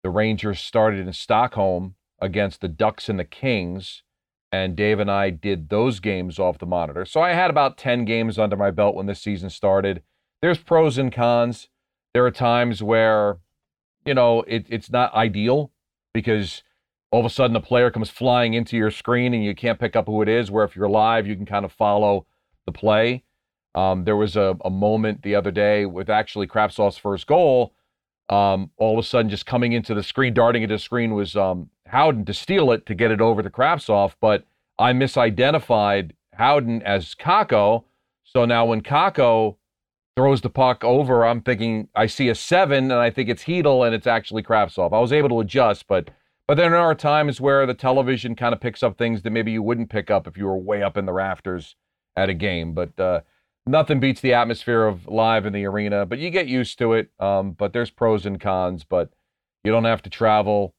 [0.04, 4.04] The Rangers started in Stockholm against the Ducks and the Kings
[4.52, 7.06] and Dave and I did those games off the monitor.
[7.06, 10.02] So I had about 10 games under my belt when this season started.
[10.42, 11.70] There's pros and cons.
[12.14, 13.38] There are times where,
[14.06, 15.72] you know, it, it's not ideal
[16.14, 16.64] because
[17.12, 19.96] all of a sudden a player comes flying into your screen and you can't pick
[19.96, 20.50] up who it is.
[20.50, 22.26] Where if you're live, you can kind of follow
[22.66, 23.24] the play.
[23.76, 27.74] Um, there was a, a moment the other day with actually Kravtsov's first goal.
[28.30, 31.36] Um, all of a sudden, just coming into the screen, darting into the screen was
[31.36, 34.46] um, Howden to steal it to get it over to Kravtsov, but
[34.78, 37.86] I misidentified Howden as Kakko.
[38.24, 39.58] So now when Kakko
[40.16, 43.86] throws the puck over, I'm thinking I see a seven, and I think it's Chytil,
[43.86, 44.94] and it's actually Kravtsov.
[44.94, 46.10] I was able to adjust, but
[46.48, 49.52] but then there are times where the television kind of picks up things that maybe
[49.52, 51.76] you wouldn't pick up if you were way up in the rafters
[52.16, 52.74] at a game.
[52.74, 53.22] But uh,
[53.70, 56.06] nothing beats the atmosphere of live in the arena.
[56.06, 57.10] But you get used to it.
[57.20, 58.84] Um, but there's pros and cons.
[58.84, 59.12] But
[59.64, 60.74] you don't have to travel.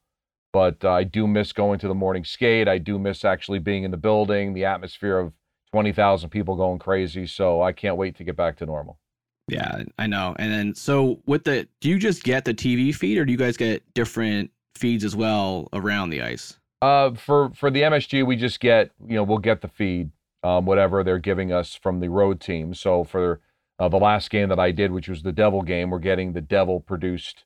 [0.52, 2.68] But uh, I do miss going to the morning skate.
[2.68, 5.32] I do miss actually being in the building, the atmosphere of
[5.72, 7.26] 20,000 people going crazy.
[7.26, 8.98] So I can't wait to get back to normal.
[9.46, 10.34] Yeah, I know.
[10.38, 13.38] And then so with the do you just get the TV feed or do you
[13.38, 16.58] guys get different feeds as well around the ice?
[16.82, 20.10] Uh, for for the MSG, we just get you know we'll get the feed,
[20.42, 22.74] um, whatever they're giving us from the road team.
[22.74, 23.40] So for
[23.78, 26.40] uh, the last game that I did, which was the Devil game, we're getting the
[26.40, 27.44] Devil produced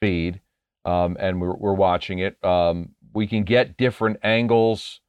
[0.00, 0.40] feed,
[0.84, 2.42] um, and we're we're watching it.
[2.44, 5.00] Um, we can get different angles,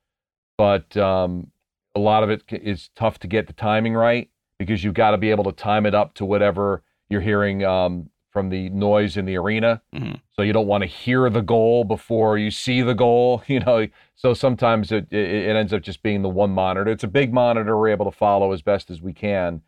[0.58, 1.52] but um,
[1.96, 5.18] a lot of it is tough to get the timing right because you've got to
[5.18, 9.24] be able to time it up to whatever you're hearing um, from the noise in
[9.24, 9.82] the arena.
[9.96, 10.16] Mm-hmm.
[10.34, 13.88] So you don't want to hear the goal before you see the goal, you know.
[14.16, 16.92] So sometimes it, it, it ends up just being the one monitor.
[16.92, 19.62] It's a big monitor we're able to follow as best as we can.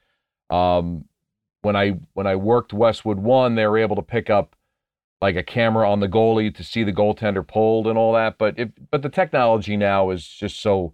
[0.49, 1.05] Um,
[1.61, 4.57] when I when I worked Westwood One, they were able to pick up
[5.21, 8.37] like a camera on the goalie to see the goaltender pulled and all that.
[8.37, 10.93] But if but the technology now is just so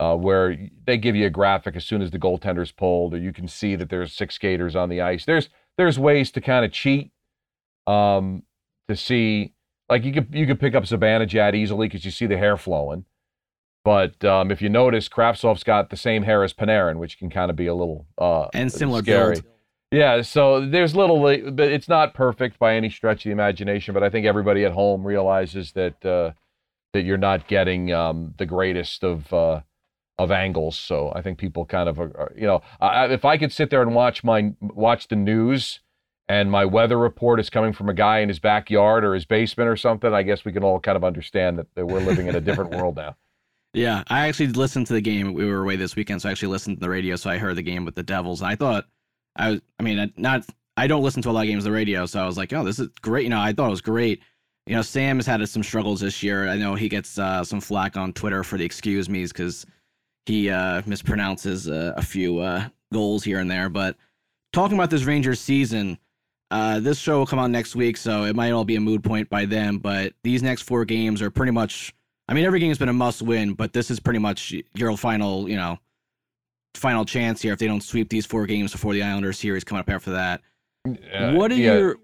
[0.00, 0.56] uh, where
[0.86, 3.76] they give you a graphic as soon as the goaltender's pulled, or you can see
[3.76, 5.26] that there's six skaters on the ice.
[5.26, 7.10] There's there's ways to kind of cheat
[7.86, 8.42] um,
[8.88, 9.52] to see
[9.88, 13.04] like you could you could pick up Zibanejad easily because you see the hair flowing.
[13.84, 17.50] But um, if you notice, Kravtsov's got the same hair as Panarin, which can kind
[17.50, 19.34] of be a little uh, and similar scary.
[19.34, 19.44] build.
[19.92, 23.94] Yeah, so there's little, but it's not perfect by any stretch of the imagination.
[23.94, 26.32] But I think everybody at home realizes that uh,
[26.92, 29.60] that you're not getting um, the greatest of uh,
[30.18, 30.76] of angles.
[30.76, 33.82] So I think people kind of, are, you know, I, if I could sit there
[33.82, 35.80] and watch my watch the news
[36.28, 39.68] and my weather report is coming from a guy in his backyard or his basement
[39.68, 42.34] or something, I guess we can all kind of understand that, that we're living in
[42.34, 43.16] a different world now.
[43.76, 45.34] Yeah, I actually listened to the game.
[45.34, 47.14] We were away this weekend, so I actually listened to the radio.
[47.14, 48.86] So I heard the game with the Devils, and I thought,
[49.36, 50.46] I was, I mean, not,
[50.78, 52.54] I don't listen to a lot of games on the radio, so I was like,
[52.54, 53.24] oh, this is great.
[53.24, 54.22] You know, I thought it was great.
[54.66, 56.48] You know, Sam has had some struggles this year.
[56.48, 59.66] I know he gets uh, some flack on Twitter for the excuse me's because
[60.26, 63.68] he uh, mispronounces uh, a few uh, goals here and there.
[63.68, 63.96] But
[64.52, 65.98] talking about this Rangers season,
[66.50, 69.02] uh, this show will come out next week, so it might all be a mood
[69.02, 69.78] point by then.
[69.78, 71.94] But these next four games are pretty much.
[72.28, 74.96] I mean, every game has been a must win, but this is pretty much your
[74.96, 75.78] final, you know,
[76.74, 79.80] final chance here if they don't sweep these four games before the Islanders series coming
[79.80, 80.42] up after that.
[80.84, 81.74] What are yeah.
[81.74, 81.96] your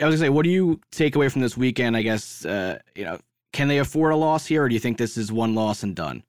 [0.00, 1.96] I was gonna say, what do you take away from this weekend?
[1.96, 3.18] I guess uh, you know,
[3.52, 5.94] can they afford a loss here, or do you think this is one loss and
[5.94, 6.22] done?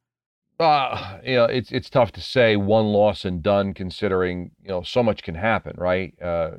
[0.60, 4.82] Uh, you know, it's it's tough to say one loss and done, considering you know
[4.82, 6.14] so much can happen, right?
[6.22, 6.52] Uh,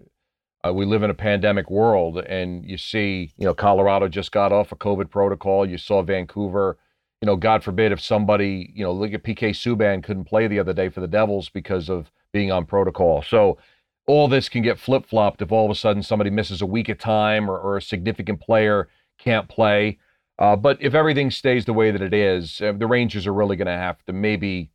[0.65, 4.53] uh, we live in a pandemic world, and you see, you know, Colorado just got
[4.53, 5.69] off a COVID protocol.
[5.69, 6.79] You saw Vancouver.
[7.21, 10.61] You know, God forbid if somebody, you know, look at PK Subban couldn't play the
[10.61, 13.23] other day for the Devils because of being on protocol.
[13.23, 13.59] So
[14.07, 16.89] all this can get flip flopped if all of a sudden somebody misses a week
[16.89, 19.99] of time or, or a significant player can't play.
[20.39, 23.57] Uh, but if everything stays the way that it is, uh, the Rangers are really
[23.57, 24.71] going to have to maybe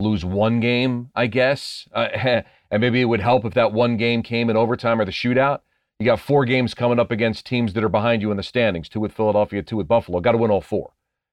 [0.00, 1.88] lose one game, I guess.
[1.92, 2.08] Uh,
[2.70, 5.60] and maybe it would help if that one game came in overtime or the shootout.
[5.98, 8.88] You got four games coming up against teams that are behind you in the standings
[8.88, 10.20] two with Philadelphia, two with Buffalo.
[10.20, 10.92] Got to win all four.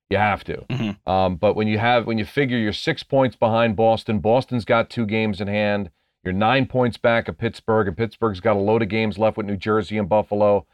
[0.10, 0.58] You have to.
[0.70, 1.10] Mm-hmm.
[1.10, 4.90] Um, but when you have when you figure you're six points behind Boston, Boston's got
[4.90, 5.92] two games in hand.
[6.24, 9.46] You're nine points back of Pittsburgh, and Pittsburgh's got a load of games left with
[9.46, 10.66] New Jersey and Buffalo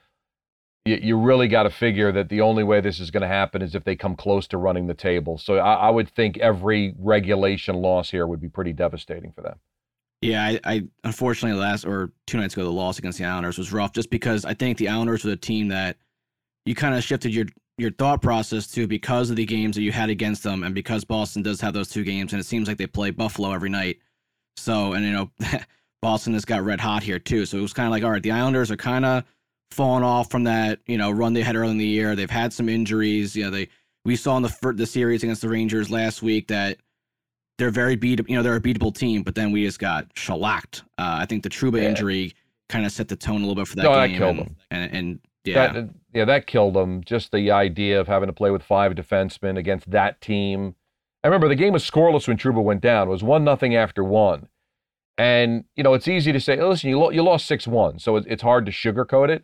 [0.86, 3.62] you, you really got to figure that the only way this is going to happen
[3.62, 5.38] is if they come close to running the table.
[5.38, 9.60] So I, I, would think every regulation loss here would be pretty devastating for them.
[10.22, 13.74] Yeah, I, I unfortunately last or two nights ago the loss against the Islanders was
[13.74, 15.98] rough just because I think the Islanders were a team that
[16.66, 17.46] you kind of shifted your
[17.78, 21.04] your thought process to because of the games that you had against them and because
[21.04, 23.98] Boston does have those two games and it seems like they play Buffalo every night.
[24.58, 25.32] So and you know
[26.04, 27.48] Boston has got red hot here too.
[27.48, 29.24] So it was kind of like all right, the Islanders are kind of
[29.74, 32.16] fallen off from that you know run they had early in the year.
[32.16, 33.36] They've had some injuries.
[33.36, 33.70] You know they
[34.06, 36.78] we saw in the the series against the Rangers last week that
[37.58, 40.84] they're very beat you know they're a beatable team, but then we just got shellacked.
[40.98, 41.90] Uh, I think the Trouba yeah.
[41.90, 42.34] injury
[42.70, 44.12] kind of set the tone a little bit for that no, game.
[44.12, 44.56] That killed and, them.
[44.72, 47.04] And, and, yeah, that, yeah, that killed them.
[47.04, 50.76] Just the idea of having to play with five defensemen against that team
[51.24, 53.08] I remember the game was scoreless when Trouba went down.
[53.08, 54.48] It was one nothing after one.
[55.18, 58.00] And, you know, it's easy to say, oh, listen, you, lo- you lost 6 1,
[58.00, 59.44] so it's hard to sugarcoat it.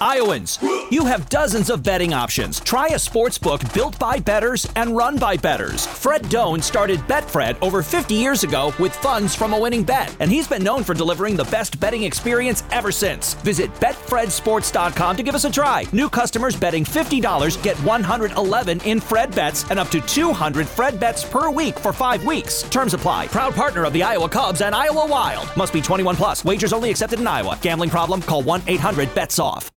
[0.00, 0.60] Iowans,
[0.92, 2.60] you have dozens of betting options.
[2.60, 5.86] Try a sports book built by bettors and run by bettors.
[5.86, 10.30] Fred Done started Betfred over 50 years ago with funds from a winning bet, and
[10.30, 13.34] he's been known for delivering the best betting experience ever since.
[13.34, 15.84] Visit betfredsports.com to give us a try.
[15.92, 21.24] New customers betting $50 get 111 in Fred bets and up to 200 Fred bets
[21.24, 22.62] per week for 5 weeks.
[22.62, 23.26] Terms apply.
[23.28, 25.50] Proud partner of the Iowa Cubs and Iowa Wild.
[25.56, 26.44] Must be 21 plus.
[26.44, 27.58] Wagers only accepted in Iowa.
[27.60, 28.22] Gambling problem?
[28.22, 29.70] Call 1-800-BETS-OFF.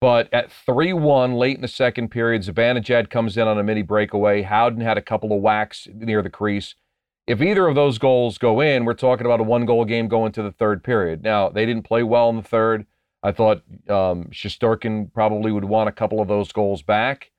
[0.00, 3.82] But at 3 1, late in the second period, Zibanejad comes in on a mini
[3.82, 4.42] breakaway.
[4.42, 6.74] Howden had a couple of whacks near the crease.
[7.26, 10.32] If either of those goals go in, we're talking about a one goal game going
[10.32, 11.22] to the third period.
[11.22, 12.86] Now, they didn't play well in the third.
[13.22, 17.32] I thought um, Shesterkin probably would want a couple of those goals back,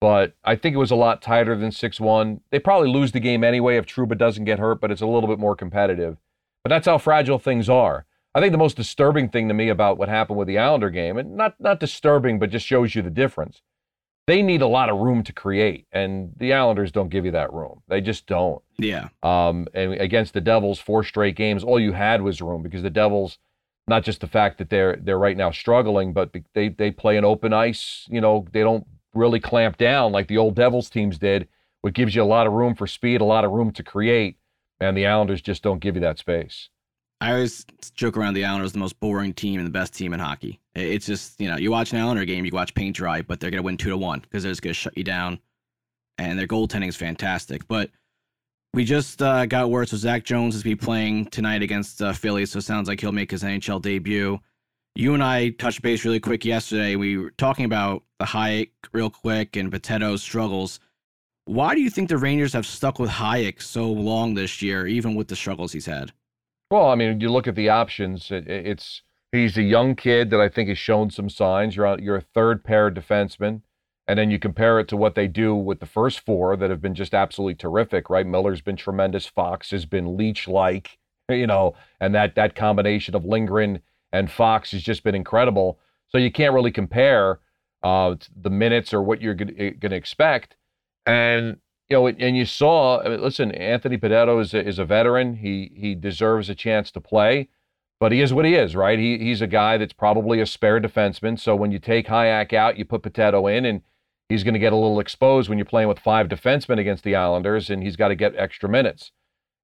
[0.00, 2.40] but I think it was a lot tighter than 6 1.
[2.50, 5.28] They probably lose the game anyway if Trouba doesn't get hurt, but it's a little
[5.28, 6.16] bit more competitive.
[6.62, 8.06] But that's how fragile things are.
[8.34, 11.16] I think the most disturbing thing to me about what happened with the Islander game,
[11.16, 13.62] and not not disturbing, but just shows you the difference.
[14.26, 17.52] They need a lot of room to create, and the Islanders don't give you that
[17.52, 17.82] room.
[17.88, 18.62] They just don't.
[18.76, 19.08] Yeah.
[19.22, 22.90] Um, and against the Devils, four straight games, all you had was room because the
[22.90, 23.38] Devils,
[23.86, 27.24] not just the fact that they're they're right now struggling, but they they play an
[27.24, 28.06] open ice.
[28.10, 31.48] You know, they don't really clamp down like the old Devils teams did,
[31.80, 34.36] which gives you a lot of room for speed, a lot of room to create,
[34.78, 36.68] and the Islanders just don't give you that space.
[37.20, 40.20] I always joke around the Islanders the most boring team and the best team in
[40.20, 40.60] hockey.
[40.74, 43.50] It's just you know you watch an Islander game, you watch paint dry, but they're
[43.50, 45.40] gonna win two to one because they're just gonna shut you down,
[46.18, 47.66] and their goaltending is fantastic.
[47.66, 47.90] But
[48.74, 52.46] we just uh, got word so Zach Jones is be playing tonight against uh, Philly,
[52.46, 54.38] so it sounds like he'll make his NHL debut.
[54.94, 56.96] You and I touched base really quick yesterday.
[56.96, 60.80] We were talking about the Hajek real quick and Bitetto's struggles.
[61.44, 65.14] Why do you think the Rangers have stuck with Hajek so long this year, even
[65.14, 66.12] with the struggles he's had?
[66.70, 68.30] Well, I mean, you look at the options.
[68.30, 69.02] It, it's
[69.32, 71.76] he's a young kid that I think has shown some signs.
[71.76, 73.62] You're on, you're a third pair defenseman,
[74.06, 76.82] and then you compare it to what they do with the first four that have
[76.82, 78.10] been just absolutely terrific.
[78.10, 79.26] Right, Miller's been tremendous.
[79.26, 80.98] Fox has been leech like,
[81.28, 83.80] you know, and that that combination of Lindgren
[84.12, 85.78] and Fox has just been incredible.
[86.08, 87.40] So you can't really compare
[87.82, 90.56] uh, the minutes or what you're going to expect.
[91.06, 91.58] And
[91.88, 93.00] you know, and you saw.
[93.00, 95.36] I mean, listen, Anthony Bitetto is a, is a veteran.
[95.36, 97.48] He he deserves a chance to play,
[97.98, 98.98] but he is what he is, right?
[98.98, 101.40] He he's a guy that's probably a spare defenseman.
[101.40, 103.82] So when you take Hajek out, you put Bitetto in, and
[104.28, 107.16] he's going to get a little exposed when you're playing with five defensemen against the
[107.16, 109.12] Islanders, and he's got to get extra minutes.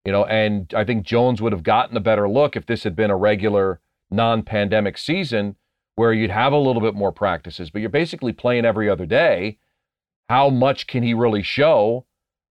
[0.04, 2.96] You know, and I think Jones would have gotten a better look if this had
[2.96, 5.56] been a regular non-pandemic season
[5.96, 9.58] where you'd have a little bit more practices, but you're basically playing every other day.
[10.28, 12.06] How much can he really show?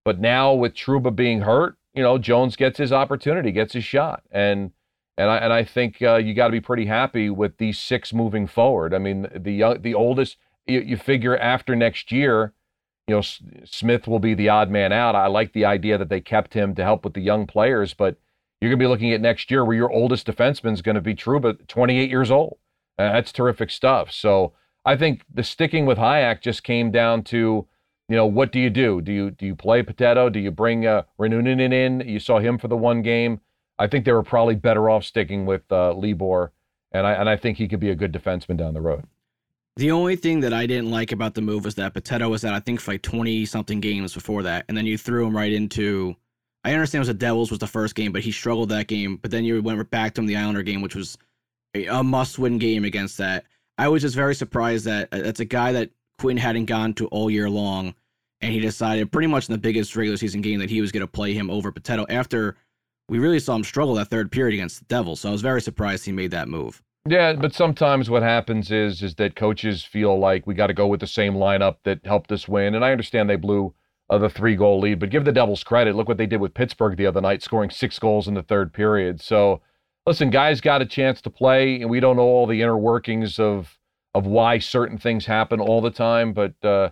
[0.06, 4.24] But now with Trouba being hurt, you know, Jones gets his opportunity, gets his shot,
[4.32, 4.72] and
[5.18, 8.14] and I and I think uh, you got to be pretty happy with these six
[8.14, 8.94] moving forward.
[8.94, 12.54] I mean, the young, the oldest, you, you figure after next year,
[13.08, 15.16] you know, S- Smith will be the odd man out.
[15.16, 18.18] I like the idea that they kept him to help with the young players, but
[18.60, 21.02] you're going to be looking at next year where your oldest defenseman is going to
[21.02, 22.58] be Truba, 28 years old.
[22.98, 24.12] Uh, that's terrific stuff.
[24.12, 24.54] So
[24.86, 27.68] I think the sticking with Hajek just came down to
[28.14, 29.02] you know, what do you do?
[29.02, 30.32] Do you do you play Bitetto?
[30.32, 32.08] Do you bring uh, Reunanen in?
[32.08, 33.42] You saw him for the one game.
[33.80, 36.52] I think they were probably better off sticking with uh, Libor,
[36.92, 39.06] and I and I think he could be a good defenseman down the road.
[39.78, 42.54] The only thing that I didn't like about the move was that Bitetto was at
[42.54, 46.16] I think like twenty something games before that, and then you threw him right into.
[46.64, 49.18] I understand it was the Devils was the first game, but he struggled that game.
[49.18, 51.18] But then you went back to him the Islander game, which was
[51.74, 53.46] a, a must-win game against that.
[53.80, 55.90] I was just very surprised that uh, that's a guy that
[56.20, 57.96] Quinn hadn't gone to all year long.
[58.44, 61.02] And he decided pretty much in the biggest regular season game that he was going
[61.02, 62.58] to play him over Bitetto after
[63.08, 65.22] we really saw him struggle that third period against the Devils.
[65.22, 66.82] So I was very surprised he made that move.
[67.08, 70.88] Yeah, but sometimes what happens is is that coaches feel like we got to go
[70.88, 73.74] with the same lineup that helped us win, and I understand they blew
[74.10, 75.96] uh, the three goal lead, but give the Devils credit.
[75.96, 78.74] Look what they did with Pittsburgh the other night, scoring six goals in the third
[78.74, 79.22] period.
[79.22, 79.62] So,
[80.06, 83.40] listen, guys got a chance to play, and we don't know all the inner workings
[83.40, 83.78] of
[84.14, 86.54] of why certain things happen all the time, but.
[86.62, 86.90] Uh,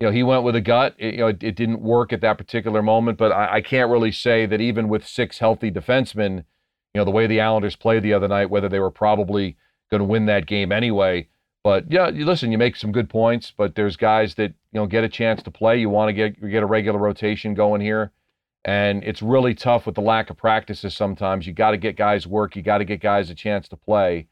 [0.00, 0.94] you know, he went with a gut.
[0.98, 3.90] It, you know, it, it, didn't work at that particular moment, but I, I, can't
[3.90, 6.44] really say that even with six healthy defensemen,
[6.94, 9.58] you know, the way the Islanders played the other night, whether they were probably
[9.90, 11.28] going to win that game anyway.
[11.62, 14.86] But yeah, you listen, you make some good points, but there's guys that you know
[14.86, 15.78] get a chance to play.
[15.78, 18.12] You want to get get a regular rotation going here,
[18.64, 20.96] and it's really tough with the lack of practices.
[20.96, 22.56] Sometimes you got to get guys work.
[22.56, 24.28] You got to get guys a chance to play.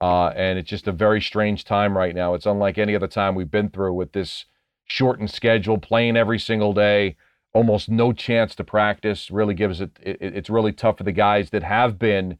[0.00, 2.34] Uh, and it's just a very strange time right now.
[2.34, 4.44] It's unlike any other time we've been through with this
[4.88, 7.16] shortened schedule, playing every single day,
[7.54, 9.30] almost no chance to practice.
[9.30, 12.38] Really gives it, it it's really tough for the guys that have been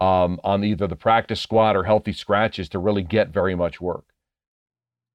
[0.00, 4.04] um, on either the practice squad or healthy scratches to really get very much work.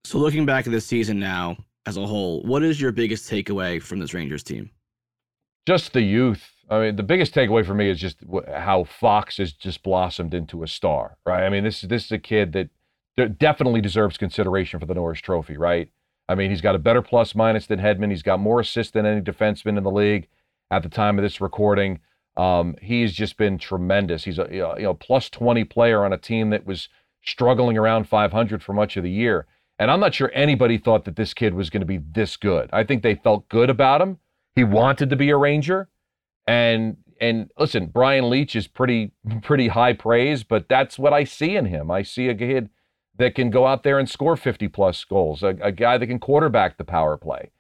[0.06, 3.82] So, looking back at this season now as a whole, what is your biggest takeaway
[3.82, 4.72] from this Rangers team?
[5.68, 6.50] Just the youth.
[6.70, 8.18] I mean, the biggest takeaway for me is just
[8.56, 11.44] how Fox has just blossomed into a star, right?
[11.44, 12.70] I mean, this this is a kid that
[13.38, 15.90] definitely deserves consideration for the Norris Trophy, right?
[16.30, 18.12] I mean, he's got a better plus minus than Hedman.
[18.12, 20.28] He's got more assists than any defenseman in the league
[20.70, 22.00] at the time of this recording.
[22.38, 24.24] Um, he's just been tremendous.
[24.24, 26.88] He's a you know plus 20 player on a team that was
[27.26, 29.48] struggling around 500 for much of the year.
[29.80, 32.70] And I'm not sure anybody thought that this kid was going to be this good.
[32.72, 34.20] I think they felt good about him.
[34.56, 35.90] He wanted to be a Ranger,
[36.46, 41.56] and and listen, Brian Leetch is pretty pretty high praise, but that's what I see
[41.56, 41.90] in him.
[41.90, 42.70] I see a kid
[43.20, 46.20] that can go out there and score 50 plus goals, a, a guy that can
[46.20, 47.52] quarterback the power play.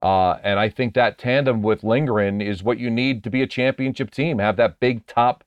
[0.00, 3.46] Uh, and I think that tandem with Lindgren is what you need to be a
[3.46, 4.38] championship team.
[4.38, 5.42] Have that big top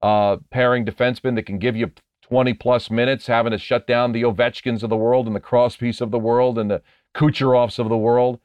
[0.00, 1.90] uh, pairing defenseman that can give you
[2.22, 6.00] 20 plus minutes, having to shut down the Ovechkins of the world and the Crosbys
[6.00, 8.38] of the world and the Kucherovs of the world.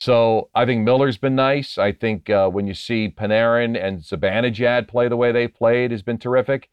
[0.00, 1.78] So I think Miller's been nice.
[1.78, 6.02] I think uh, when you see Panarin and Zibanejad play the way they played has
[6.02, 6.68] been terrific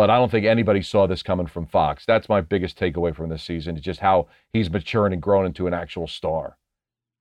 [0.00, 2.06] but I don't think anybody saw this coming from Fox.
[2.06, 5.66] That's my biggest takeaway from this season, is just how he's matured and grown into
[5.66, 6.56] an actual star.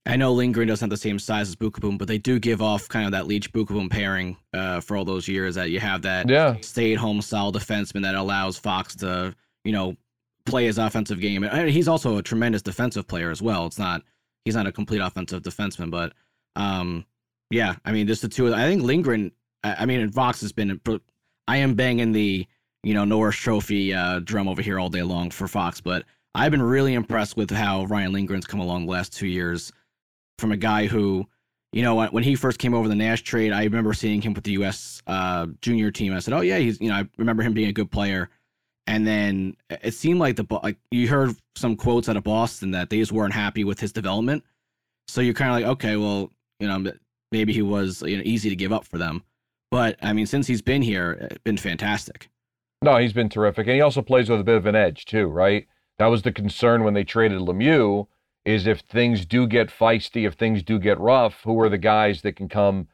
[0.05, 2.87] I know Lindgren doesn't have the same size as Beukeboom, but they do give off
[2.87, 6.29] kind of that Leetch Beukeboom pairing uh, for all those years that you have that
[6.29, 6.55] yeah.
[6.61, 9.97] stay at home style defenseman that allows Fox to, you know,
[10.45, 11.43] play his offensive game.
[11.43, 13.65] And he's also a tremendous defensive player as well.
[13.65, 14.03] It's not
[14.45, 16.13] he's not a complete offensive defenseman, but
[16.55, 17.05] um,
[17.51, 18.53] yeah, I mean, just the two.
[18.53, 19.33] I think Lindgren.
[19.65, 20.79] I mean, Fox has been.
[21.45, 22.47] I am banging the
[22.83, 25.81] you know, Norris Trophy uh, drum over here all day long for Fox.
[25.81, 26.05] But
[26.35, 29.71] I've been really impressed with how Ryan Lindgren's come along the last two years
[30.37, 31.27] from a guy who,
[31.73, 34.43] you know, when, he first came over the Nash trade, I remember seeing him with
[34.43, 35.01] the U.S.
[35.05, 36.13] Uh, junior team.
[36.13, 38.29] I said, oh, yeah, he's, you know, I remember him being a good player.
[38.87, 42.89] And then it seemed like the like you heard some quotes out of Boston that
[42.89, 44.43] they just weren't happy with his development.
[45.07, 46.91] So you're kind of like, okay, well, you know,
[47.31, 49.23] maybe he was you know, easy to give up for them.
[49.69, 52.29] But I mean, since he's been here, it's been fantastic.
[52.81, 55.27] No, he's been terrific, and he also plays with a bit of an edge too,
[55.27, 55.67] right?
[55.97, 58.07] That was the concern when they traded Lemieux.
[58.45, 62.21] Is if things do get feisty, if things do get rough, who are the guys
[62.21, 62.87] that can come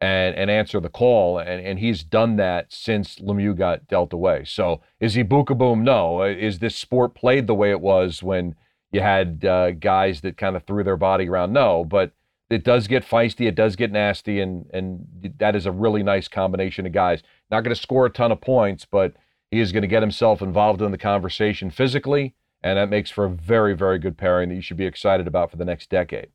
[0.00, 1.38] and and answer the call?
[1.38, 4.44] And and he's done that since Lemieux got dealt away.
[4.46, 5.82] So is he Beukeboom?
[5.82, 6.22] No.
[6.22, 8.54] Is this sport played the way it was when
[8.90, 11.52] you had uh, guys that kind of threw their body around?
[11.52, 12.12] No, but
[12.48, 15.06] it does get feisty, it does get nasty, and and
[15.38, 17.22] that is a really nice combination of guys.
[17.50, 19.12] Not going to score a ton of points, but
[19.50, 23.24] he is going to get himself involved in the conversation physically, and that makes for
[23.24, 26.28] a very, very good pairing that you should be excited about for the next decade.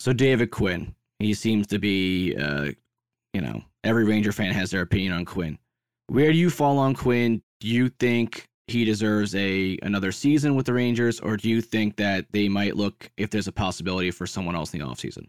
[0.00, 2.70] So, David Quinn, he seems to be, uh,
[3.32, 5.58] you know, every Ranger fan has their opinion on Quinn.
[6.08, 7.42] Where do you fall on Quinn?
[7.60, 11.96] Do you think he deserves a another season with the Rangers, or do you think
[11.96, 15.28] that they might look if there's a possibility for someone else in the offseason?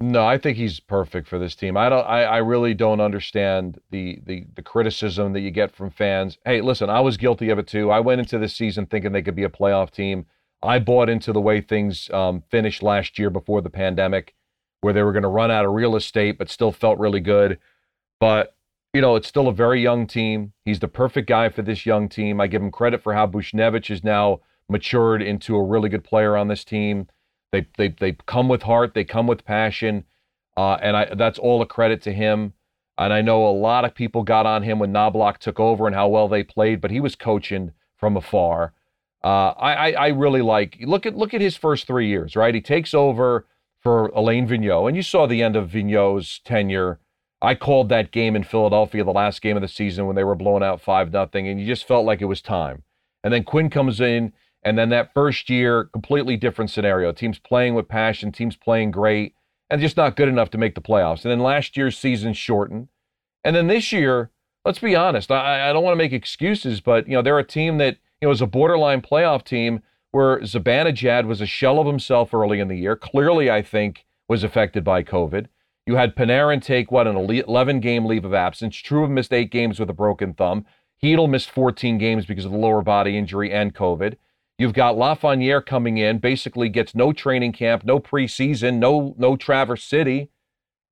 [0.00, 1.76] No, I think he's perfect for this team.
[1.76, 2.04] I don't.
[2.04, 6.36] I, I really don't understand the, the the criticism that you get from fans.
[6.44, 7.90] Hey, listen, I was guilty of it too.
[7.90, 10.26] I went into this season thinking they could be a playoff team.
[10.62, 14.34] I bought into the way things um, finished last year before the pandemic,
[14.82, 17.58] where they were going to run out of real estate, but still felt really good.
[18.20, 18.54] But
[18.92, 20.52] you know, it's still a very young team.
[20.66, 22.38] He's the perfect guy for this young team.
[22.38, 26.36] I give him credit for how Buchnevich is now matured into a really good player
[26.36, 27.08] on this team.
[27.56, 28.94] They they they come with heart.
[28.94, 30.04] They come with passion,
[30.56, 32.52] uh, and I that's all a credit to him.
[32.98, 35.94] And I know a lot of people got on him when Knoblauch took over and
[35.94, 38.72] how well they played, but he was coaching from afar.
[39.22, 42.54] Uh, I, I, I really like look at look at his first three years, right?
[42.54, 43.46] He takes over
[43.82, 47.00] for Alain Vigneault, and you saw the end of Vigneault's tenure.
[47.42, 50.34] I called that game in Philadelphia, the last game of the season when they were
[50.34, 52.82] blown out five nothing, and you just felt like it was time.
[53.22, 54.32] And then Quinn comes in,
[54.66, 57.12] and then that first year, completely different scenario.
[57.12, 59.36] Teams playing with passion, teams playing great,
[59.70, 61.24] and just not good enough to make the playoffs.
[61.24, 62.88] And then last year's season shortened,
[63.44, 64.32] and then this year,
[64.64, 67.46] let's be honest, I, I don't want to make excuses, but you know they're a
[67.46, 71.86] team that you know is a borderline playoff team where Zibanejad was a shell of
[71.86, 72.96] himself early in the year.
[72.96, 75.46] Clearly, I think was affected by COVID.
[75.86, 78.74] You had Panarin take what an 11 game leave of absence.
[78.74, 80.66] Trouba missed eight games with a broken thumb.
[81.00, 84.16] Chytil missed 14 games because of the lower body injury and COVID.
[84.58, 89.84] You've got Lafreniere coming in, basically gets no training camp, no preseason, no no Traverse
[89.84, 90.30] City,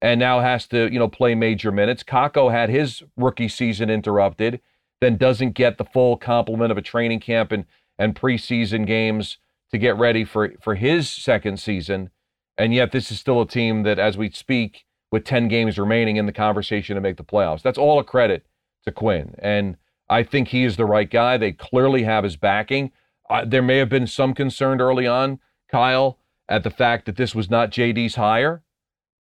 [0.02, 2.02] and now has to you know play major minutes.
[2.02, 4.60] Kakko had his rookie season interrupted,
[5.00, 7.64] then doesn't get the full complement of a training camp and
[7.98, 9.38] and preseason games
[9.70, 12.10] to get ready for for his second season.
[12.56, 16.16] And yet, this is still a team that, as we speak, with 10 games remaining
[16.16, 17.62] in the conversation to make the playoffs.
[17.62, 18.46] That's all a credit
[18.84, 19.34] to Quinn.
[19.38, 19.76] And
[20.08, 21.36] I think he is the right guy.
[21.36, 22.92] They clearly have his backing.
[23.28, 26.18] Uh, there may have been some concern early on, Kyle,
[26.48, 28.62] at the fact that this was not JD's hire,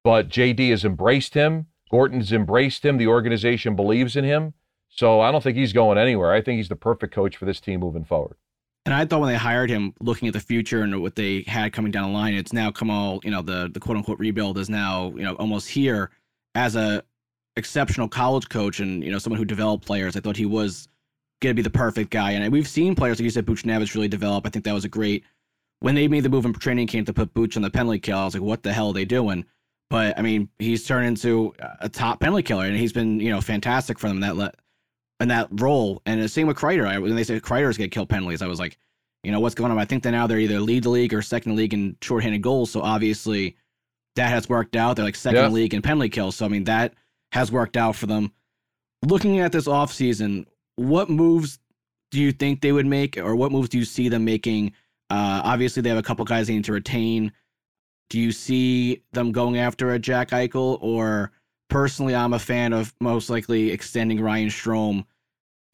[0.03, 1.66] but JD has embraced him.
[1.90, 2.96] Gorton's embraced him.
[2.96, 4.55] The organization believes in him.
[4.88, 6.32] So I don't think he's going anywhere.
[6.32, 8.36] I think he's the perfect coach for this team moving forward.
[8.84, 11.72] And I thought when they hired him, looking at the future and what they had
[11.72, 14.59] coming down the line, it's now come all, you know, the the quote unquote rebuild
[14.59, 16.11] is now, you know, almost here
[16.55, 17.03] as a
[17.57, 20.16] exceptional college coach and, you know, someone who developed players.
[20.16, 20.88] I thought he was
[21.43, 22.32] going to be the perfect guy.
[22.32, 24.47] And we've seen players, like you said, Buchnevich really develop.
[24.47, 25.24] I think that was a great,
[25.80, 28.18] when they made the move in training camp to put Booch on the penalty kill,
[28.18, 29.45] I was like, what the hell are they doing?
[29.90, 33.43] But I mean, he's turned into a top penalty killer and he's been, you know,
[33.43, 34.55] fantastic for them that let
[35.20, 36.01] in that role.
[36.07, 36.86] And the same with Kreider.
[36.86, 38.78] I, when they say Kreider's get kill penalties, I was like,
[39.22, 39.78] you know, what's going on?
[39.78, 42.70] I think that now they're either lead the league or second league in shorthanded goals.
[42.70, 43.57] So obviously
[44.16, 44.97] that has worked out.
[44.97, 45.49] They're like second yeah.
[45.49, 46.36] league in penalty kills.
[46.36, 46.95] So I mean that
[47.32, 48.32] has worked out for them.
[49.05, 50.47] Looking at this offseason,
[50.77, 51.59] what moves
[52.11, 54.73] do you think they would make, or what moves do you see them making?
[55.11, 57.33] Uh, obviously, they have a couple guys they need to retain.
[58.11, 61.33] Do you see them going after a Jack Eichel, or
[61.70, 65.05] personally, I'm a fan of most likely extending Ryan Strome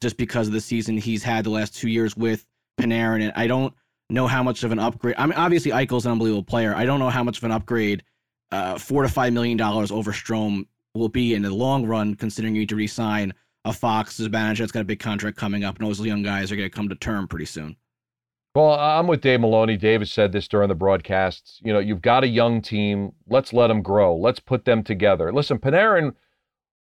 [0.01, 2.45] just because of the season he's had the last two years with
[2.79, 3.21] Panarin.
[3.23, 3.73] And I don't
[4.09, 5.15] know how much of an upgrade.
[5.17, 6.73] I mean, obviously, Eichel's an unbelievable player.
[6.73, 8.03] I don't know how much of an upgrade
[8.51, 12.55] uh, four to five million dollars over Strome will be in the long run, considering
[12.55, 13.33] you need to re-sign
[13.69, 16.51] a Fox as manager that's got a big contract coming up, and those young guys
[16.51, 17.75] are going to come to term pretty soon.
[18.55, 19.77] Well, I'm with Dave Maloney.
[19.77, 21.59] David said this during the broadcasts.
[21.63, 23.11] You know, you've got a young team.
[23.27, 24.15] Let's let them grow.
[24.15, 25.31] Let's put them together.
[25.31, 26.15] Listen, Panarin,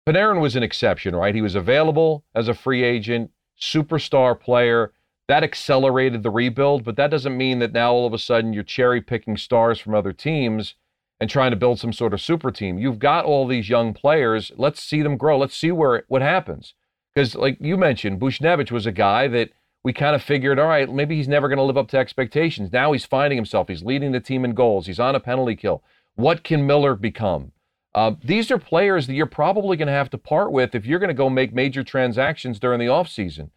[0.07, 1.33] Panarin was an exception, right?
[1.33, 4.91] He was available as a free agent, superstar player.
[5.29, 8.63] That accelerated the rebuild, but that doesn't mean that now all of a sudden you're
[8.63, 10.75] cherry picking stars from other teams
[11.19, 12.77] and trying to build some sort of super team.
[12.77, 14.51] You've got all these young players.
[14.57, 15.37] Let's see them grow.
[15.37, 16.73] Let's see where what happens.
[17.13, 19.51] Because, like you mentioned, Buchnevich was a guy that
[19.83, 22.71] we kind of figured, all right, maybe he's never going to live up to expectations.
[22.71, 23.67] Now he's finding himself.
[23.67, 24.87] He's leading the team in goals.
[24.87, 25.83] He's on a penalty kill.
[26.15, 27.51] What can Miller become?
[27.93, 30.99] Uh, these are players that you're probably going to have to part with if you're
[30.99, 33.49] going to go make major transactions during the offseason.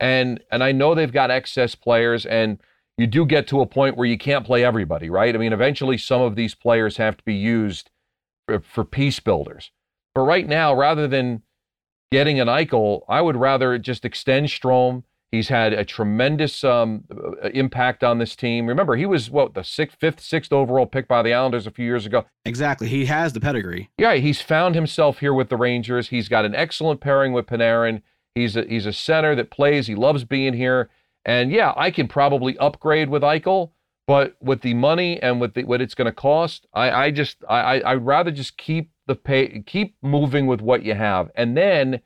[0.00, 2.58] And and I know they've got excess players, and
[2.98, 5.34] you do get to a point where you can't play everybody, right?
[5.34, 7.90] I mean, eventually some of these players have to be used
[8.46, 9.70] for, for peace builders.
[10.14, 11.42] But right now, rather than
[12.10, 15.02] getting an Eichel, I would rather just extend Strome.
[15.32, 18.66] He's had a tremendous um, uh, impact on this team.
[18.66, 21.84] Remember, he was what the sixth, fifth, sixth overall pick by the Islanders a few
[21.84, 22.24] years ago.
[22.44, 23.90] Exactly, he has the pedigree.
[23.98, 26.08] Yeah, he's found himself here with the Rangers.
[26.08, 28.02] He's got an excellent pairing with Panarin.
[28.34, 29.88] He's a, he's a center that plays.
[29.88, 30.88] He loves being here.
[31.26, 33.72] And yeah, I can probably upgrade with Eichel,
[34.06, 37.38] but with the money and with the, what it's going to cost, I, I just
[37.48, 42.00] I I'd rather just keep the pay keep moving with what you have, and then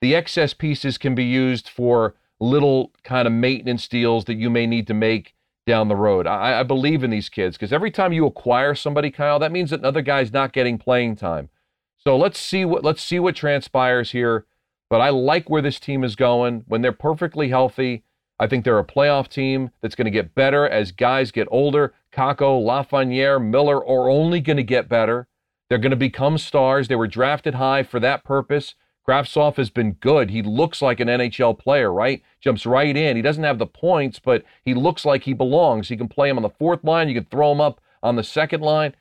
[0.00, 4.66] the excess pieces can be used for little kind of maintenance deals that you may
[4.66, 5.34] need to make
[5.66, 6.26] down the road.
[6.26, 9.70] I, I believe in these kids because every time you acquire somebody, Kyle, that means
[9.70, 11.50] that another guy's not getting playing time.
[11.98, 14.46] So let's see what let's see what transpires here.
[14.88, 16.64] But I like where this team is going.
[16.66, 18.04] When they're perfectly healthy,
[18.38, 21.94] I think they're a playoff team that's going to get better as guys get older.
[22.12, 25.28] Kakko, Lafreniere, Miller are only going to get better.
[25.68, 26.88] They're going to become stars.
[26.88, 28.74] They were drafted high for that purpose.
[29.06, 30.30] Kravtsov has been good.
[30.30, 32.22] He looks like an NHL player, right?
[32.40, 33.16] Jumps right in.
[33.16, 35.90] He doesn't have the points, but he looks like he belongs.
[35.90, 37.08] You can play him on the fourth line.
[37.08, 38.94] You can throw him up on the second line.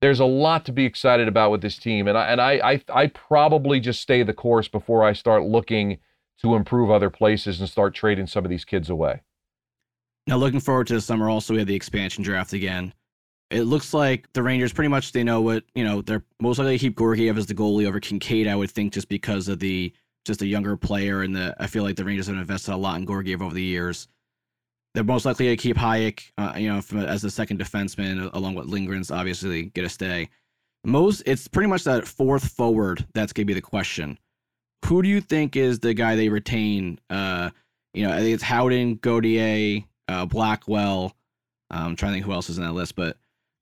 [0.00, 2.82] There's a lot to be excited about with this team, and I and I I,
[2.92, 5.98] I probably just stay the course before I start looking
[6.44, 9.22] to improve other places and start trading some of these kids away.
[10.26, 12.94] Now, looking forward to the summer, also, we have the expansion draft again.
[13.50, 16.00] It looks like the Rangers pretty much they know what you know.
[16.00, 19.08] They're most likely to keep Georgiev as the goalie over Kinkaid, I would think just
[19.08, 19.92] because of the
[20.24, 22.98] just a younger player, and the I feel like the Rangers have invested a lot
[22.98, 24.08] in Georgiev over the years.
[24.94, 28.54] They're most likely to keep Hajek, uh, you know, from, as the second defenseman, along
[28.54, 30.30] with Lindgren's obviously get a stay.
[30.84, 34.18] Most it's pretty much that fourth forward that's gonna be the question.
[34.86, 36.98] Who do you think is the guy they retain?
[37.08, 37.50] Uh,
[37.94, 41.14] you know, I think it's Howden, Gauthier, uh, Blackwell.
[41.70, 43.16] I'm trying to think who else is in that list, but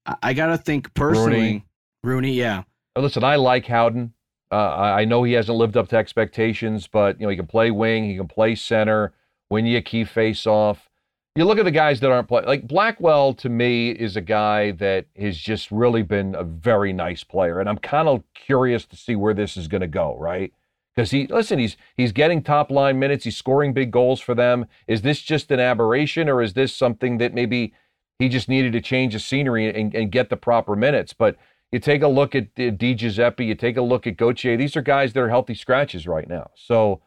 [0.04, 1.36] I, I gotta think personally.
[1.36, 1.64] Rooney.
[2.04, 2.62] Rooney, yeah.
[2.96, 4.12] Listen, I like Howden.
[4.50, 7.46] Uh, I I know he hasn't lived up to expectations, but you know he can
[7.46, 9.12] play wing, he can play center,
[9.50, 10.88] win you a key face off.
[11.34, 12.46] You look at the guys that aren't playing.
[12.46, 17.24] Like Blackwell, to me, is a guy that has just really been a very nice
[17.24, 20.16] player, and I'm kind of curious to see where this is going to go.
[20.18, 20.52] Right?
[20.94, 24.66] Because he listen, he's he's getting top line minutes, he's scoring big goals for them.
[24.86, 27.72] Is this just an aberration, or is this something that maybe
[28.18, 31.12] he just needed to change the scenery and, and get the proper minutes?
[31.12, 31.36] But
[31.70, 34.56] you take a look at uh, Di Giuseppe, you take a look at Gauthier.
[34.58, 36.50] These are guys that are healthy scratches right now.
[36.54, 37.00] So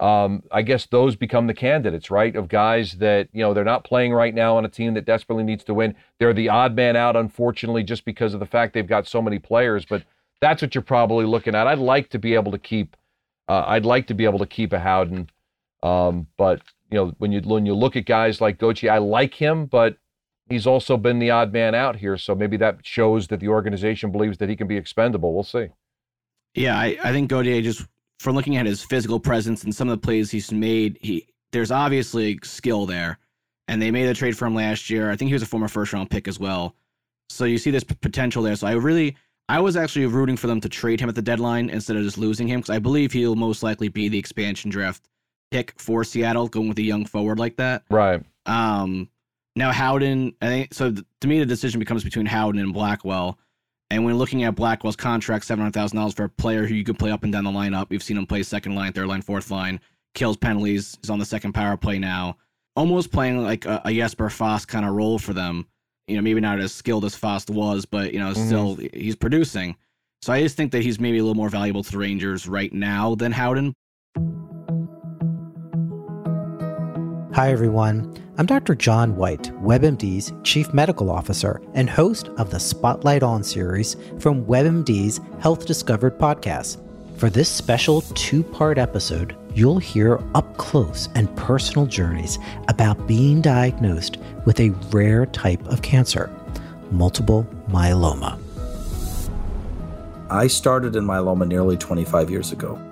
[0.00, 2.34] um, I guess those become the candidates, right?
[2.36, 5.44] Of guys that you know they're not playing right now on a team that desperately
[5.44, 5.94] needs to win.
[6.18, 9.38] They're the odd man out, unfortunately, just because of the fact they've got so many
[9.38, 9.84] players.
[9.84, 10.04] But
[10.40, 11.66] that's what you're probably looking at.
[11.66, 12.96] I'd like to be able to keep.
[13.48, 15.30] Uh, I'd like to be able to keep a Howden,
[15.82, 19.34] um, but you know when you when you look at guys like Gauthier, I like
[19.34, 19.96] him, but
[20.48, 22.16] he's also been the odd man out here.
[22.16, 25.34] So maybe that shows that the organization believes that he can be expendable.
[25.34, 25.68] We'll see.
[26.54, 27.86] Yeah, I, I think Gauthier just
[28.18, 31.70] from looking at his physical presence and some of the plays he's made, he there's
[31.70, 33.18] obviously skill there.
[33.68, 35.10] And they made a trade for him last year.
[35.10, 36.74] I think he was a former first round pick as well.
[37.28, 38.56] So you see this p- potential there.
[38.56, 39.14] So I really,
[39.48, 42.18] I was actually rooting for them to trade him at the deadline instead of just
[42.18, 45.08] losing him because I believe he'll most likely be the expansion draft
[45.50, 47.82] pick for Seattle, going with a young forward like that.
[47.90, 48.22] Right.
[48.44, 49.08] Um,
[49.56, 50.92] now Howden, I think so.
[50.92, 53.38] th- To me, the decision becomes between Howden and Blackwell.
[53.90, 56.84] And when looking at Blackwell's contract, seven hundred thousand dollars for a player who you
[56.84, 57.88] could play up and down the lineup.
[57.88, 59.80] We've seen him play second line, third line, fourth line,
[60.14, 60.98] kills penalties.
[61.02, 62.36] Is on the second power play now,
[62.76, 65.66] almost playing like a, a Jesper Fast kind of role for them.
[66.08, 68.46] You know, maybe not as skilled as Fast was, but you know, mm-hmm.
[68.46, 69.76] still he's producing.
[70.22, 72.72] So I just think that he's maybe a little more valuable to the Rangers right
[72.72, 73.74] now than Howden.
[77.34, 78.12] Hi, everyone.
[78.36, 78.74] I'm Dr.
[78.74, 85.20] John White, WebMD's Chief Medical Officer and host of the Spotlight On series from WebMD's
[85.40, 86.82] Health Discovered podcast.
[87.16, 92.38] For this special two part episode, you'll hear up close and personal journeys
[92.68, 96.30] about being diagnosed with a rare type of cancer,
[96.92, 98.38] multiple myeloma.
[100.30, 102.80] I started in myeloma nearly 25 years ago.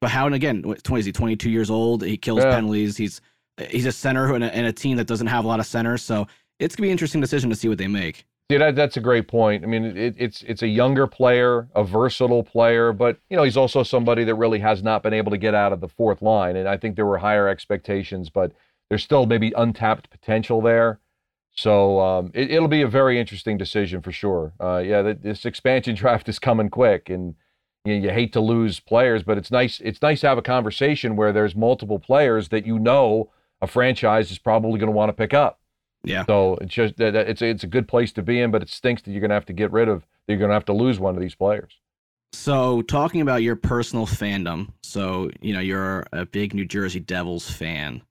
[0.00, 0.26] But how?
[0.26, 2.02] And again, what, 20 is he 22 years old?
[2.04, 2.54] He kills Yeah.
[2.54, 2.96] penalties.
[2.96, 3.20] He's
[3.70, 6.02] he's a center in a, in a team that doesn't have a lot of centers.
[6.02, 6.26] So
[6.60, 8.24] it's gonna be an interesting decision to see what they make.
[8.50, 9.62] Yeah, that, that's a great point.
[9.62, 13.56] I mean, it, it's it's a younger player, a versatile player, but you know he's
[13.56, 16.56] also somebody that really has not been able to get out of the fourth line.
[16.56, 18.52] And I think there were higher expectations, but
[18.88, 20.98] there's still maybe untapped potential there.
[21.54, 24.52] So um, it, it'll be a very interesting decision for sure.
[24.60, 27.34] Uh, yeah, th- this expansion draft is coming quick, and
[27.84, 29.80] you, you hate to lose players, but it's nice.
[29.80, 34.30] It's nice to have a conversation where there's multiple players that you know a franchise
[34.30, 35.60] is probably going to want to pick up.
[36.04, 36.24] Yeah.
[36.26, 38.68] So it's just that that it's it's a good place to be in, but it
[38.68, 40.00] stinks that you're going to have to get rid of.
[40.26, 41.80] That you're going to have to lose one of these players.
[42.32, 47.50] So talking about your personal fandom, so you know you're a big New Jersey Devils
[47.50, 48.02] fan.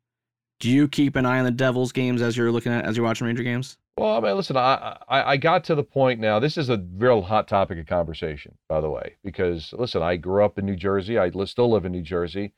[0.60, 3.06] Do you keep an eye on the Devils games as you're looking at as you're
[3.06, 3.78] watching Ranger games?
[3.98, 6.40] Well, I mean, listen, I, I I got to the point now.
[6.40, 10.46] This is a real hot topic of conversation, by the way, because listen, I grew
[10.46, 11.18] up in New Jersey.
[11.18, 12.54] I still live in New Jersey,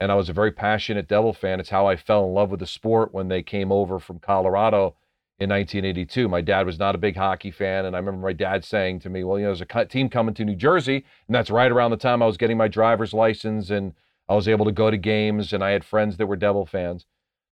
[0.00, 1.60] and I was a very passionate Devil fan.
[1.60, 4.96] It's how I fell in love with the sport when they came over from Colorado
[5.38, 6.28] in 1982.
[6.28, 9.08] My dad was not a big hockey fan, and I remember my dad saying to
[9.08, 11.92] me, "Well, you know, there's a team coming to New Jersey," and that's right around
[11.92, 13.94] the time I was getting my driver's license, and
[14.28, 17.06] I was able to go to games, and I had friends that were Devil fans.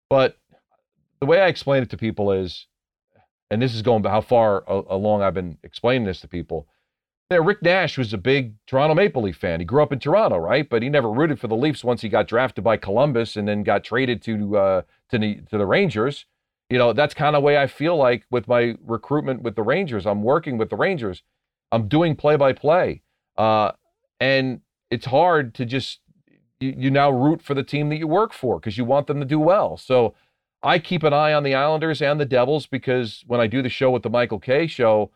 [0.09, 0.37] But
[1.21, 2.67] the way I explain it to people is,
[3.51, 6.67] and this is going how far along I've been explaining this to people.
[7.31, 9.59] Yeah, Rick Nash was a big Toronto Maple Leaf fan.
[9.59, 10.67] He grew up in Toronto, right?
[10.67, 13.61] But he never rooted for the Leafs once he got drafted by Columbus and then
[13.61, 16.25] got traded to uh, to the to the Rangers.
[16.69, 19.63] You know, that's kind of the way I feel like with my recruitment with the
[19.63, 20.07] Rangers.
[20.07, 21.21] I'm working with the Rangers.
[21.71, 23.03] I'm doing play by play,
[23.37, 25.99] and it's hard to just
[26.59, 29.19] you, you now root for the team that you work for because you want them
[29.19, 29.77] to do well.
[29.77, 30.13] So
[30.62, 33.70] I keep an eye on the Islanders and the Devils because when I do the
[33.70, 35.12] show with the Michael Kay show,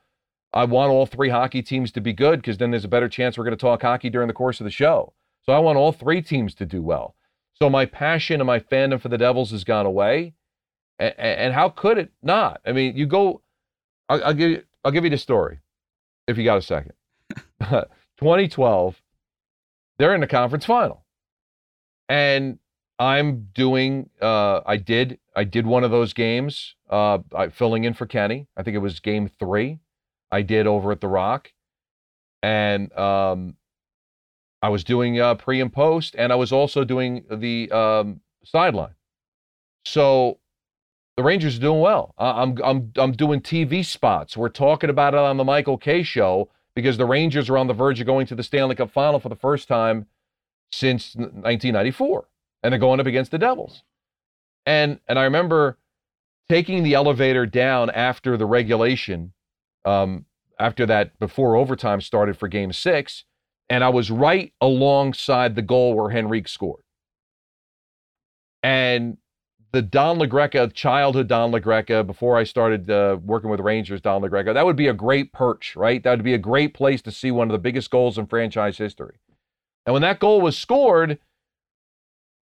[0.53, 3.37] I want all three hockey teams to be good because then there's a better chance
[3.37, 5.13] we're going to talk hockey during the course of the show.
[5.45, 7.15] So I want all three teams to do well.
[7.53, 10.33] So my passion and my fandom for the Devils has gone away.
[10.99, 12.61] And, and how could it not?
[12.65, 13.41] I mean, you go.
[14.09, 14.63] I'll, I'll give you.
[14.85, 15.59] I'll give you the story,
[16.27, 16.93] if you got a second.
[18.17, 19.01] 2012,
[19.97, 21.03] they're in the conference final,
[22.09, 22.59] and
[22.99, 24.09] I'm doing.
[24.21, 25.19] Uh, I did.
[25.35, 26.75] I did one of those games.
[26.89, 27.19] Uh,
[27.51, 28.47] filling in for Kenny.
[28.55, 29.79] I think it was game three.
[30.31, 31.51] I did over at the Rock,
[32.41, 33.55] and um,
[34.61, 38.95] I was doing uh, pre and post, and I was also doing the um, sideline.
[39.85, 40.39] So
[41.17, 42.13] the Rangers are doing well.
[42.17, 44.37] I'm I'm I'm doing TV spots.
[44.37, 47.73] We're talking about it on the Michael Kay show because the Rangers are on the
[47.73, 50.07] verge of going to the Stanley Cup Final for the first time
[50.71, 52.25] since 1994,
[52.63, 53.83] and they're going up against the Devils.
[54.65, 55.77] And and I remember
[56.49, 59.33] taking the elevator down after the regulation,
[59.85, 60.25] um,
[60.59, 63.25] after that before overtime started for Game Six,
[63.69, 66.83] and I was right alongside the goal where Henrique scored.
[68.61, 69.17] And
[69.73, 73.99] the Don La Greca, childhood Don La Greca, before I started uh, working with Rangers,
[73.99, 76.01] Don La Greca, that would be a great perch, right?
[76.03, 78.77] That would be a great place to see one of the biggest goals in franchise
[78.77, 79.15] history.
[79.85, 81.19] And when that goal was scored,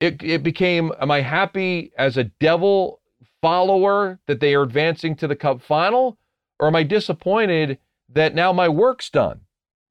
[0.01, 3.01] it, it became Am I happy as a devil
[3.41, 6.19] follower that they are advancing to the cup final?
[6.61, 7.79] Or am I disappointed
[8.09, 9.43] that now my work's done?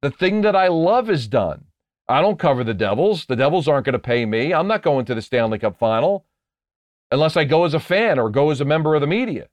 [0.02, 1.64] The thing that I love is done.
[2.08, 3.26] I don't cover the Devils.
[3.26, 4.54] The Devils aren't going to pay me.
[4.54, 6.24] I'm not going to the Stanley Cup final
[7.10, 9.48] unless I go as a fan or go as a member of the media.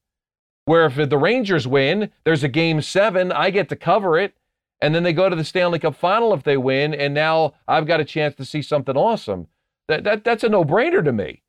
[0.65, 4.35] Where if the Rangers win, there's a game seven, I get to cover it.
[4.81, 6.93] And then they go to the Stanley Cup final if they win.
[6.93, 9.47] And now I've got a chance to see something awesome.
[9.87, 11.43] That, that, that's a no brainer to me,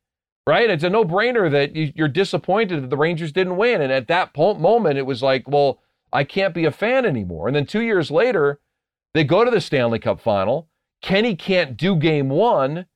[0.47, 0.69] right?
[0.69, 3.81] It's a no brainer that you're disappointed that the Rangers didn't win.
[3.81, 5.81] And at that moment, it was like, well,
[6.13, 7.47] I can't be a fan anymore.
[7.47, 8.61] And then two years later,
[9.15, 10.69] they go to the Stanley Cup final.
[11.03, 12.87] Kenny can't do game one.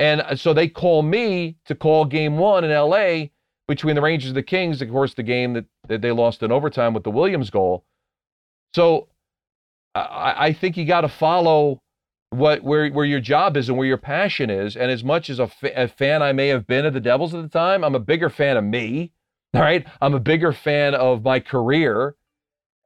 [0.00, 3.26] And uh, so they call me to call game one in LA
[3.68, 6.50] between the Rangers and the Kings, of course, the game that, that they lost in
[6.50, 7.84] overtime with the Williams goal.
[8.74, 9.08] So
[9.94, 11.81] I, I think you got to follow
[12.32, 14.76] what where where your job is and where your passion is.
[14.76, 17.42] And as much as a, a fan I may have been of the Devils at
[17.42, 19.12] the time, I'm a bigger fan of me.
[19.54, 22.16] All right, I'm a bigger fan of my career,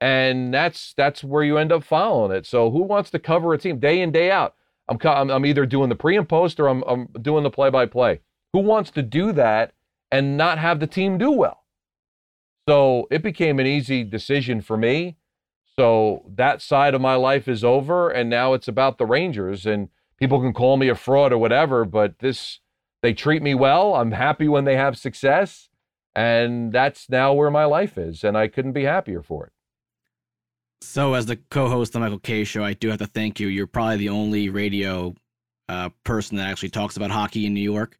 [0.01, 2.45] and that's that's where you end up following it.
[2.45, 4.55] So who wants to cover a team day in day out?
[4.89, 7.69] I'm, I'm, I'm either doing the pre and post or I'm, I'm doing the play
[7.69, 8.21] by play.
[8.53, 9.73] Who wants to do that
[10.11, 11.63] and not have the team do well?
[12.67, 15.16] So it became an easy decision for me.
[15.77, 19.65] So that side of my life is over, and now it's about the Rangers.
[19.65, 22.59] And people can call me a fraud or whatever, but this
[23.03, 23.95] they treat me well.
[23.95, 25.69] I'm happy when they have success,
[26.15, 29.53] and that's now where my life is, and I couldn't be happier for it.
[30.81, 33.47] So, as the co-host of the Michael Kay Show, I do have to thank you.
[33.47, 35.15] You're probably the only radio
[35.69, 37.97] uh, person that actually talks about hockey in New York.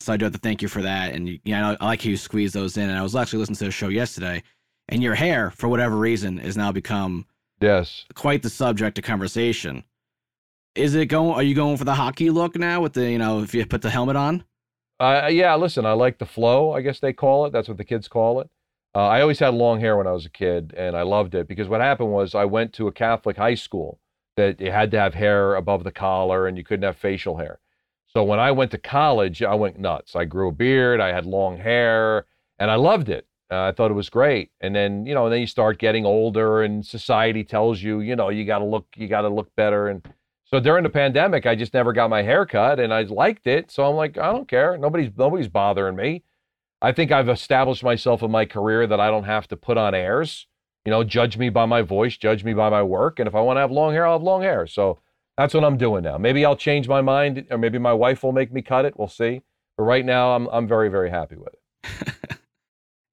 [0.00, 1.12] So I do have to thank you for that.
[1.12, 2.88] And know, I like how you squeeze those in.
[2.88, 4.42] And I was actually listening to the show yesterday,
[4.88, 7.26] and your hair, for whatever reason, has now become
[7.60, 9.84] yes quite the subject of conversation.
[10.74, 11.34] Is it going?
[11.34, 13.82] Are you going for the hockey look now with the you know if you put
[13.82, 14.44] the helmet on?
[15.00, 16.72] Uh, yeah, listen, I like the flow.
[16.72, 17.52] I guess they call it.
[17.52, 18.48] That's what the kids call it.
[18.94, 21.46] Uh, I always had long hair when I was a kid, and I loved it
[21.46, 24.00] because what happened was I went to a Catholic high school
[24.36, 27.60] that you had to have hair above the collar and you couldn't have facial hair.
[28.06, 30.16] So when I went to college, I went nuts.
[30.16, 32.24] I grew a beard, I had long hair,
[32.58, 33.27] and I loved it.
[33.50, 34.50] Uh, I thought it was great.
[34.60, 38.14] And then, you know, and then you start getting older and society tells you, you
[38.14, 40.06] know, you got to look you got to look better and
[40.50, 43.70] so during the pandemic, I just never got my hair cut and I liked it.
[43.70, 44.78] So I'm like, I don't care.
[44.78, 46.22] Nobody's nobody's bothering me.
[46.80, 49.94] I think I've established myself in my career that I don't have to put on
[49.94, 50.46] airs.
[50.86, 53.18] You know, judge me by my voice, judge me by my work.
[53.18, 54.66] And if I want to have long hair, I'll have long hair.
[54.66, 55.00] So
[55.36, 56.16] that's what I'm doing now.
[56.16, 58.98] Maybe I'll change my mind, or maybe my wife will make me cut it.
[58.98, 59.42] We'll see.
[59.76, 62.14] But right now, I'm I'm very very happy with it.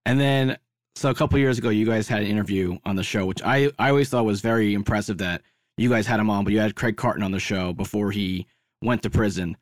[0.05, 0.57] and then,
[0.95, 3.71] so a couple years ago, you guys had an interview on the show, which I
[3.79, 5.41] I always thought was very impressive that
[5.77, 6.43] you guys had him on.
[6.43, 8.47] But you had Craig Carton on the show before he
[8.81, 9.57] went to prison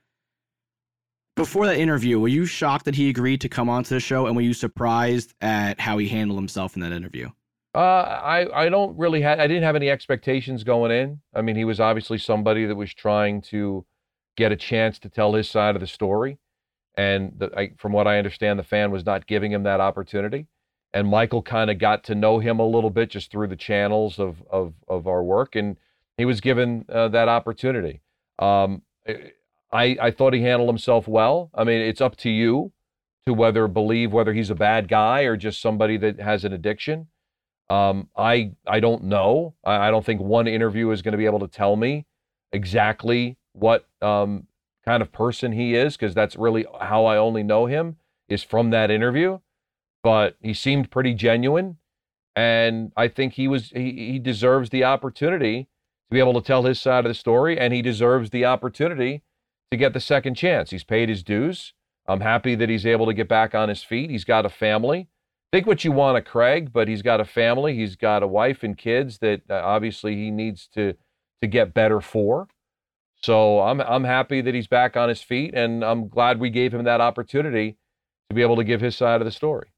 [1.35, 4.35] before that interview, were you shocked that he agreed to come onto the show, and
[4.35, 7.29] were you surprised at how he handled himself in that interview?
[7.75, 11.21] Uh, I I don't really have I didn't have any expectations going in.
[11.33, 13.85] I mean, he was obviously somebody that was trying to
[14.37, 16.37] get a chance to tell his side of the story,
[16.95, 20.47] And the, I, from what I understand, the fan was not giving him that opportunity.
[20.93, 24.19] And Michael kind of got to know him a little bit just through the channels
[24.19, 25.77] of of, of our work, and
[26.17, 28.01] he was given uh, that opportunity.
[28.37, 28.83] Um,
[29.71, 31.49] I I thought he handled himself well.
[31.55, 32.71] I mean, it's up to you
[33.25, 37.07] to whether believe whether he's a bad guy or just somebody that has an addiction.
[37.69, 39.55] Um, I I don't know.
[39.63, 42.05] I, I, don't think one interview is going to be able to tell me
[42.51, 44.47] exactly what um,
[44.85, 48.69] kind of person he is because that's really how I only know him is from
[48.71, 49.39] that interview.
[50.03, 51.77] But he seemed pretty genuine,
[52.35, 56.63] and I think he was he, he deserves the opportunity to be able to tell
[56.63, 59.23] his side of the story, and he deserves the opportunity
[59.71, 60.71] to get the second chance.
[60.71, 61.73] He's paid his dues.
[62.05, 64.09] I'm happy that he's able to get back on his feet.
[64.09, 65.07] He's got a family.
[65.53, 67.75] Think what you want of Craig, but he's got a family.
[67.75, 70.95] He's got a wife and kids that uh, obviously he needs to
[71.41, 72.47] to get better for.
[73.23, 76.73] So I'm I'm happy that he's back on his feet, and I'm glad we gave
[76.73, 77.77] him that opportunity
[78.29, 79.69] to be able to give his side of the story.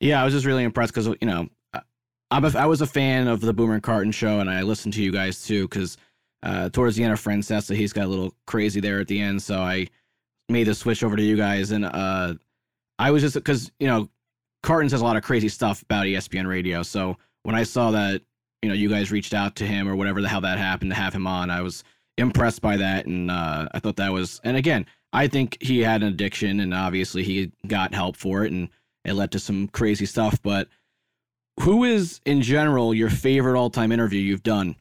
[0.00, 1.48] Yeah, I was just really impressed because you know
[2.30, 4.94] I'm a, I was a fan of the Boomer and Carton show, and I listened
[4.94, 5.98] to you guys too because
[6.42, 9.42] uh, towards the end of Francesa, he's got a little crazy there at the end,
[9.42, 9.88] so I
[10.48, 12.34] made the switch over to you guys, and uh,
[12.98, 14.08] I was just because you know
[14.62, 18.22] Carton says a lot of crazy stuff about ESPN Radio, so when I saw that
[18.62, 20.96] you know you guys reached out to him or whatever the hell that happened to
[20.96, 21.84] have him on, I was
[22.18, 24.40] impressed by that, and uh, I thought that was.
[24.44, 28.52] And again, I think he had an addiction, and obviously he got help for it,
[28.52, 28.68] and
[29.04, 30.40] it led to some crazy stuff.
[30.42, 30.68] But
[31.60, 34.76] who is, in general, your favorite all-time interview you've done?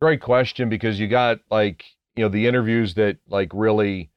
[0.00, 1.84] Great question because you got like
[2.14, 4.10] you know the interviews that like really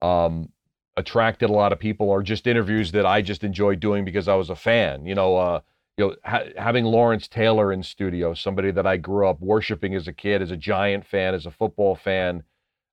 [0.00, 0.50] um,
[0.96, 4.34] attracted a lot of people, or just interviews that I just enjoyed doing because I
[4.34, 5.06] was a fan.
[5.06, 5.60] You know, uh,
[5.96, 10.08] you know, ha- having Lawrence Taylor in studio, somebody that I grew up worshiping as
[10.08, 12.42] a kid, as a Giant fan, as a football fan,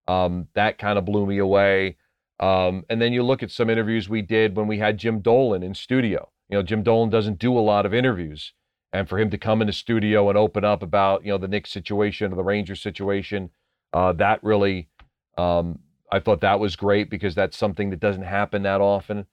[0.07, 1.95] um, that kind of blew me away.
[2.39, 5.63] Um, and then you look at some interviews we did when we had Jim Dolan
[5.63, 6.29] in studio.
[6.49, 8.53] You know, Jim Dolan doesn't do a lot of interviews,
[8.91, 11.47] and for him to come in the studio and open up about you know the
[11.47, 13.51] Knicks situation or the Rangers situation,
[13.93, 14.89] uh, that really,
[15.37, 15.79] um,
[16.11, 19.27] I thought that was great because that's something that doesn't happen that often.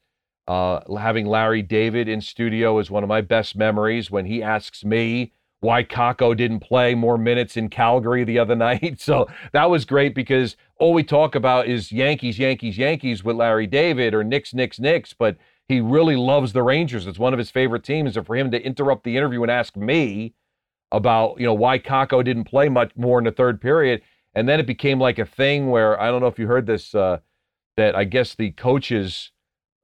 [0.49, 4.85] Uh, having Larry David in studio is one of my best memories when he asks
[4.85, 9.01] me why Kakko didn't play more minutes in Calgary the other night.
[9.01, 13.67] So that was great because all we talk about is Yankees, Yankees, Yankees with Larry
[13.67, 15.13] David or Knicks, Knicks, Knicks.
[15.13, 15.37] But
[15.69, 17.07] he really loves the Rangers.
[17.07, 18.17] It's one of his favorite teams.
[18.17, 20.35] And for him to interrupt the interview and ask me
[20.93, 24.03] about, you know, why Kakko didn't play much more in the third period.
[24.35, 26.95] And then it became like a thing where I don't know if you heard this,
[26.95, 27.19] uh,
[27.77, 29.33] that I guess the coaches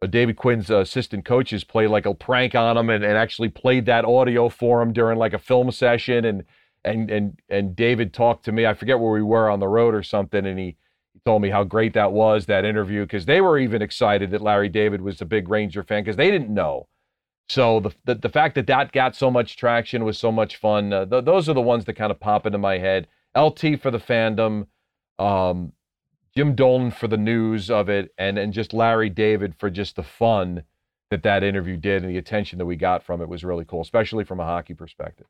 [0.07, 3.86] David Quinn's uh, assistant coaches played like a prank on him and, and actually played
[3.86, 6.44] that audio for him during like a film session and
[6.84, 8.66] and and and David talked to me.
[8.66, 10.76] I forget where we were on the road or something, and he,
[11.12, 14.40] he told me how great that was that interview because they were even excited that
[14.40, 16.88] Larry David was a big Ranger fan because they didn't know.
[17.48, 20.92] So the, the, the fact that that got so much traction was so much fun.
[20.92, 23.09] Uh, th- those are the ones that kind of pop into my head.
[23.36, 24.66] LT for the fandom.
[25.18, 25.72] Um,
[26.35, 30.03] Jim Dolan for the news of it, and and just Larry David for just the
[30.03, 30.64] fun
[31.11, 33.83] that that interview did and the attention that we got from it was really cool,
[33.83, 35.26] especially from a hockey perspective.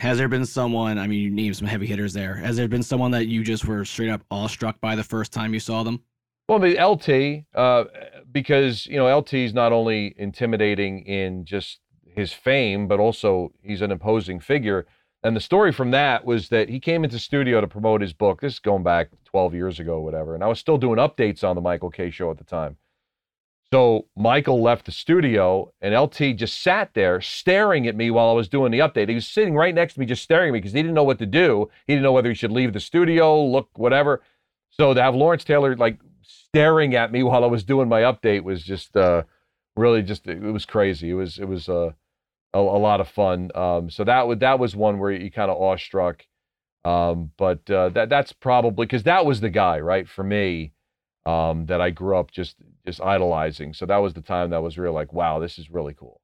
[0.00, 0.98] Has there been someone?
[0.98, 2.34] I mean, you named some heavy hitters there.
[2.34, 5.54] Has there been someone that you just were straight up awestruck by the first time
[5.54, 6.02] you saw them?
[6.48, 7.84] Well, the LT, uh,
[8.30, 13.80] because you know LT is not only intimidating in just his fame, but also he's
[13.80, 14.86] an imposing figure.
[15.24, 18.42] And the story from that was that he came into studio to promote his book.
[18.42, 20.34] This is going back 12 years ago, whatever.
[20.34, 22.76] And I was still doing updates on the Michael Kay show at the time.
[23.72, 28.34] So Michael left the studio and LT just sat there staring at me while I
[28.34, 29.08] was doing the update.
[29.08, 31.02] He was sitting right next to me, just staring at me because he didn't know
[31.02, 31.70] what to do.
[31.86, 34.22] He didn't know whether he should leave the studio, look, whatever.
[34.68, 38.44] So to have Lawrence Taylor like staring at me while I was doing my update
[38.44, 39.22] was just uh,
[39.74, 41.10] really just it was crazy.
[41.10, 41.92] It was it was uh,
[42.54, 43.50] a, a lot of fun.
[43.54, 46.24] Um, so that would that was one where you kind of awestruck.
[46.84, 50.72] Um, but uh, that that's probably because that was the guy, right, for me,
[51.26, 53.74] um, that I grew up just just idolizing.
[53.74, 56.20] So that was the time that was real like, wow, this is really cool.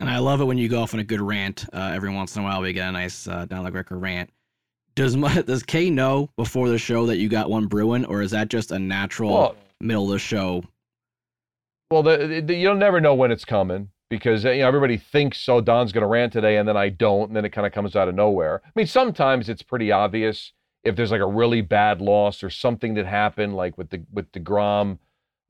[0.00, 1.66] And I love it when you go off on a good rant.
[1.72, 4.30] Uh, every once in a while, we get a nice uh, Don La Greca rant.
[4.94, 5.16] Does
[5.46, 8.70] does Kay know before the show that you got one brewing, or is that just
[8.70, 10.62] a natural well, middle of the show?
[11.90, 15.60] Well, the, the, you'll never know when it's coming because you know everybody thinks oh
[15.60, 17.96] Don's going to rant today and then I don't and then it kind of comes
[17.96, 18.62] out of nowhere.
[18.64, 20.52] I mean sometimes it's pretty obvious
[20.84, 24.30] if there's like a really bad loss or something that happened like with the with
[24.32, 24.98] deGrom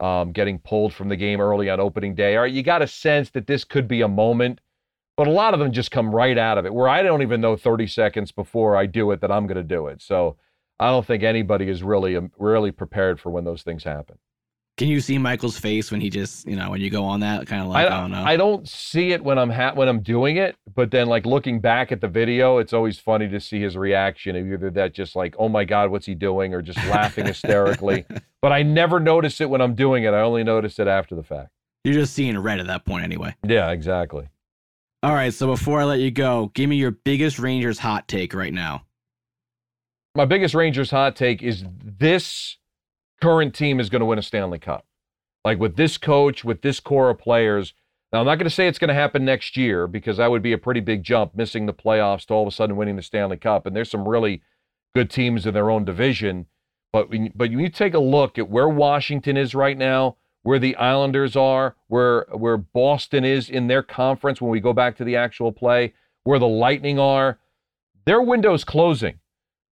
[0.01, 2.37] um, getting pulled from the game early on opening day.
[2.37, 4.61] All right, you got a sense that this could be a moment,
[5.17, 7.41] but a lot of them just come right out of it where I don't even
[7.41, 10.03] know 30 seconds before I do it that I'm going to do it.
[10.03, 10.37] So
[10.79, 14.19] I don't think anybody is really um, really prepared for when those things happen.
[14.77, 17.47] Can you see Michael's face when he just, you know, when you go on that
[17.47, 18.25] kind of like, I, don't know.
[18.25, 21.61] I don't see it when I'm ha- when I'm doing it, but then like looking
[21.61, 25.14] back at the video, it's always funny to see his reaction of either that just
[25.14, 28.05] like, oh my god, what's he doing, or just laughing hysterically.
[28.43, 30.12] But I never notice it when I'm doing it.
[30.12, 31.49] I only notice it after the fact.
[31.83, 33.35] You're just seeing red at that point anyway.
[33.43, 34.29] Yeah, exactly.
[35.03, 38.35] All right, so before I let you go, give me your biggest Rangers hot take
[38.35, 38.85] right now.
[40.14, 42.59] My biggest Rangers hot take is this
[43.21, 44.87] current team is going to win a Stanley Cup.
[45.45, 47.75] Like with this coach, with this core of players.
[48.12, 50.43] Now, I'm not going to say it's going to happen next year because that would
[50.43, 53.03] be a pretty big jump, missing the playoffs to all of a sudden winning the
[53.03, 53.67] Stanley Cup.
[53.67, 54.43] And there's some really
[54.95, 56.47] good teams in their own division.
[56.93, 60.59] But when, but when you take a look at where Washington is right now, where
[60.59, 65.05] the Islanders are, where where Boston is in their conference when we go back to
[65.05, 67.39] the actual play, where the Lightning are,
[68.05, 69.19] their window is closing.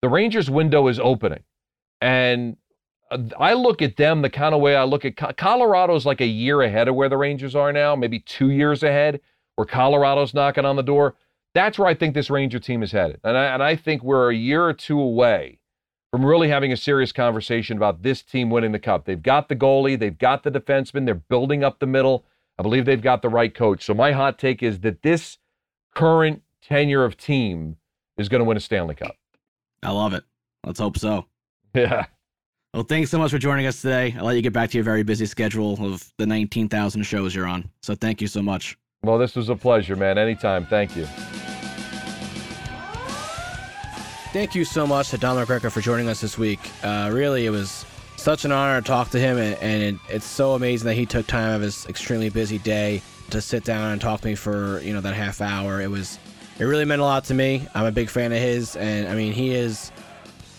[0.02, 1.44] The Rangers' window is opening.
[2.00, 2.58] And
[3.38, 6.62] I look at them the kind of way I look at Colorado's like a year
[6.62, 9.20] ahead of where the Rangers are now, maybe two years ahead,
[9.56, 11.16] where Colorado's knocking on the door.
[11.54, 13.20] That's where I think this Ranger team is headed.
[13.24, 15.60] And I, and I think we're a year or two away
[16.12, 19.06] from really having a serious conversation about this team winning the cup.
[19.06, 22.26] They've got the goalie, they've got the defenseman, they're building up the middle.
[22.58, 23.84] I believe they've got the right coach.
[23.84, 25.38] So my hot take is that this
[25.96, 27.78] current tenure of team
[28.18, 29.16] is going to win a Stanley Cup.
[29.84, 30.24] I love it.
[30.66, 31.26] Let's hope so.
[31.74, 32.08] Yeah.
[32.74, 34.16] Well, thanks so much for joining us today.
[34.18, 37.46] I'll let you get back to your very busy schedule of the 19,000 shows you're
[37.46, 37.70] on.
[37.82, 38.78] So thank you so much.
[39.04, 40.18] Well, this was a pleasure, man.
[40.18, 40.66] Anytime.
[40.66, 41.06] Thank you.
[44.32, 46.62] Thank you so much to Don La Greca for joining us this week.
[46.82, 50.26] Uh, really, it was such an honor to talk to him, and, and it, it's
[50.26, 53.02] so amazing that he took time out of his extremely busy day
[53.32, 55.82] to sit down and talk to me for you know that half hour.
[55.82, 56.20] It was,
[56.58, 57.68] it really meant a lot to me.
[57.76, 59.92] I'm a big fan of his, and I mean he is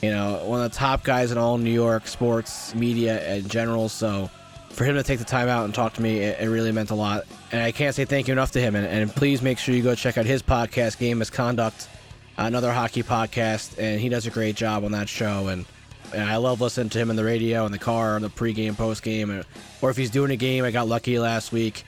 [0.03, 3.89] you know, one of the top guys in all New York sports media in general.
[3.89, 4.29] So
[4.71, 6.91] for him to take the time out and talk to me, it, it really meant
[6.91, 7.25] a lot.
[7.53, 8.75] And I can't say thank you enough to him.
[8.75, 11.89] And, and please make sure you go check out his podcast, Game Misconduct,
[12.37, 13.79] another hockey podcast.
[13.79, 15.47] And he does a great job on that show.
[15.47, 15.67] And,
[16.13, 18.73] and I love listening to him in the radio, in the car, on the pregame,
[18.73, 19.45] postgame.
[19.83, 21.85] Or if he's doing a game, I got lucky last week.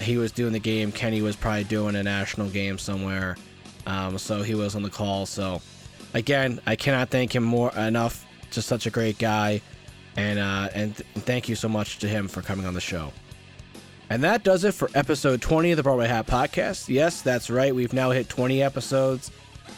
[0.00, 0.90] He was doing the game.
[0.90, 3.36] Kenny was probably doing a national game somewhere.
[3.86, 5.26] Um, so he was on the call.
[5.26, 5.60] So
[6.14, 8.24] again, I cannot thank him more enough.
[8.50, 9.60] Just such a great guy,
[10.16, 13.12] and uh, and, th- thank you so much to him for coming on the show.
[14.10, 16.88] And that does it for episode 20 of the Broadway Hat Podcast.
[16.88, 17.74] Yes, that's right.
[17.74, 19.30] We've now hit 20 episodes.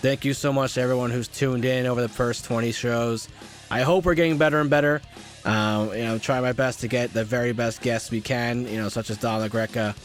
[0.02, 3.28] Thank you so much to everyone who's tuned in over the first 20 shows.
[3.72, 5.02] I hope we're getting better and better.
[5.44, 8.76] Um, you know, try my best to get the very best guests we can, you
[8.76, 9.96] know, such as Don La Greca,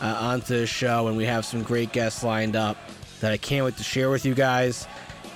[0.00, 1.08] uh, onto the show.
[1.08, 2.76] And we have some great guests lined up
[3.20, 4.86] that I can't wait to share with you guys.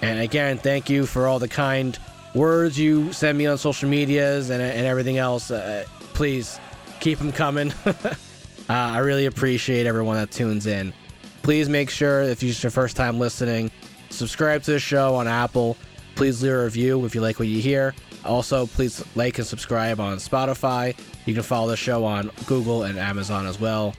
[0.02, 1.98] And again, thank you for all the kind
[2.34, 5.50] words you send me on social medias and, and everything else.
[5.50, 6.60] Uh, please
[7.00, 7.72] keep them coming.
[7.86, 8.14] uh,
[8.68, 10.92] I really appreciate everyone that tunes in.
[11.42, 13.70] Please make sure, if it's your first time listening,
[14.10, 15.76] subscribe to the show on Apple.
[16.14, 17.94] Please leave a review if you like what you hear.
[18.24, 20.96] Also, please like and subscribe on Spotify.
[21.24, 23.94] You can follow the show on Google and Amazon as well.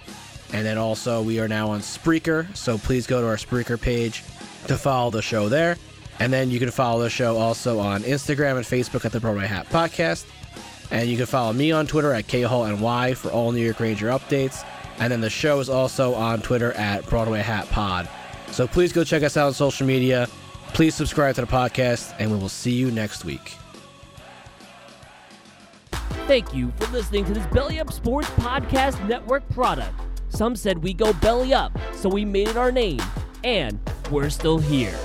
[0.54, 4.24] And then also, we are now on Spreaker, so please go to our Spreaker page
[4.66, 5.78] to follow the show there.
[6.20, 9.45] And then you can follow the show also on Instagram and Facebook at the Broadway
[9.45, 10.26] Hat Podcast.
[10.89, 14.66] And you can follow me on Twitter at KHallNY for all New York Ranger updates.
[14.99, 18.10] And then the show is also on Twitter at Broadway Hat Pod.
[18.51, 20.28] So please go check us out on social media.
[20.74, 23.53] Please subscribe to the podcast, and we will see you next week.
[26.28, 29.93] Thank you for listening to this Belly Up Sports Podcast Network product.
[30.29, 33.01] Some said we go belly up, so we made it our name,
[33.43, 33.80] and
[34.12, 34.97] we're still here.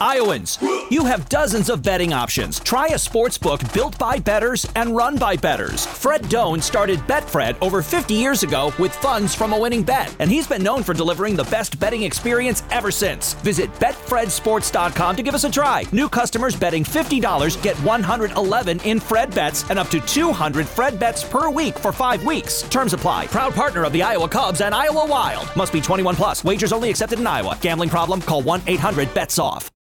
[0.00, 0.58] Iowans,
[0.90, 2.58] you have dozens of betting options.
[2.58, 5.84] Try a sports book built by bettors and run by bettors.
[5.84, 10.30] Fred Done started Betfred over 50 years ago with funds from a winning bet, and
[10.30, 13.34] he's been known for delivering the best betting experience ever since.
[13.34, 15.84] Visit betfredsports.com to give us a try.
[15.92, 21.22] New customers betting $50 get 111 in Fred bets and up to 200 Fred bets
[21.22, 22.62] per week for 5 weeks.
[22.62, 23.26] Terms apply.
[23.26, 25.54] Proud partner of the Iowa Cubs and Iowa Wild.
[25.56, 26.42] Must be 21 plus.
[26.42, 27.58] Wagers only accepted in Iowa.
[27.60, 28.22] Gambling problem?
[28.22, 29.70] Call 1-800-BETS off.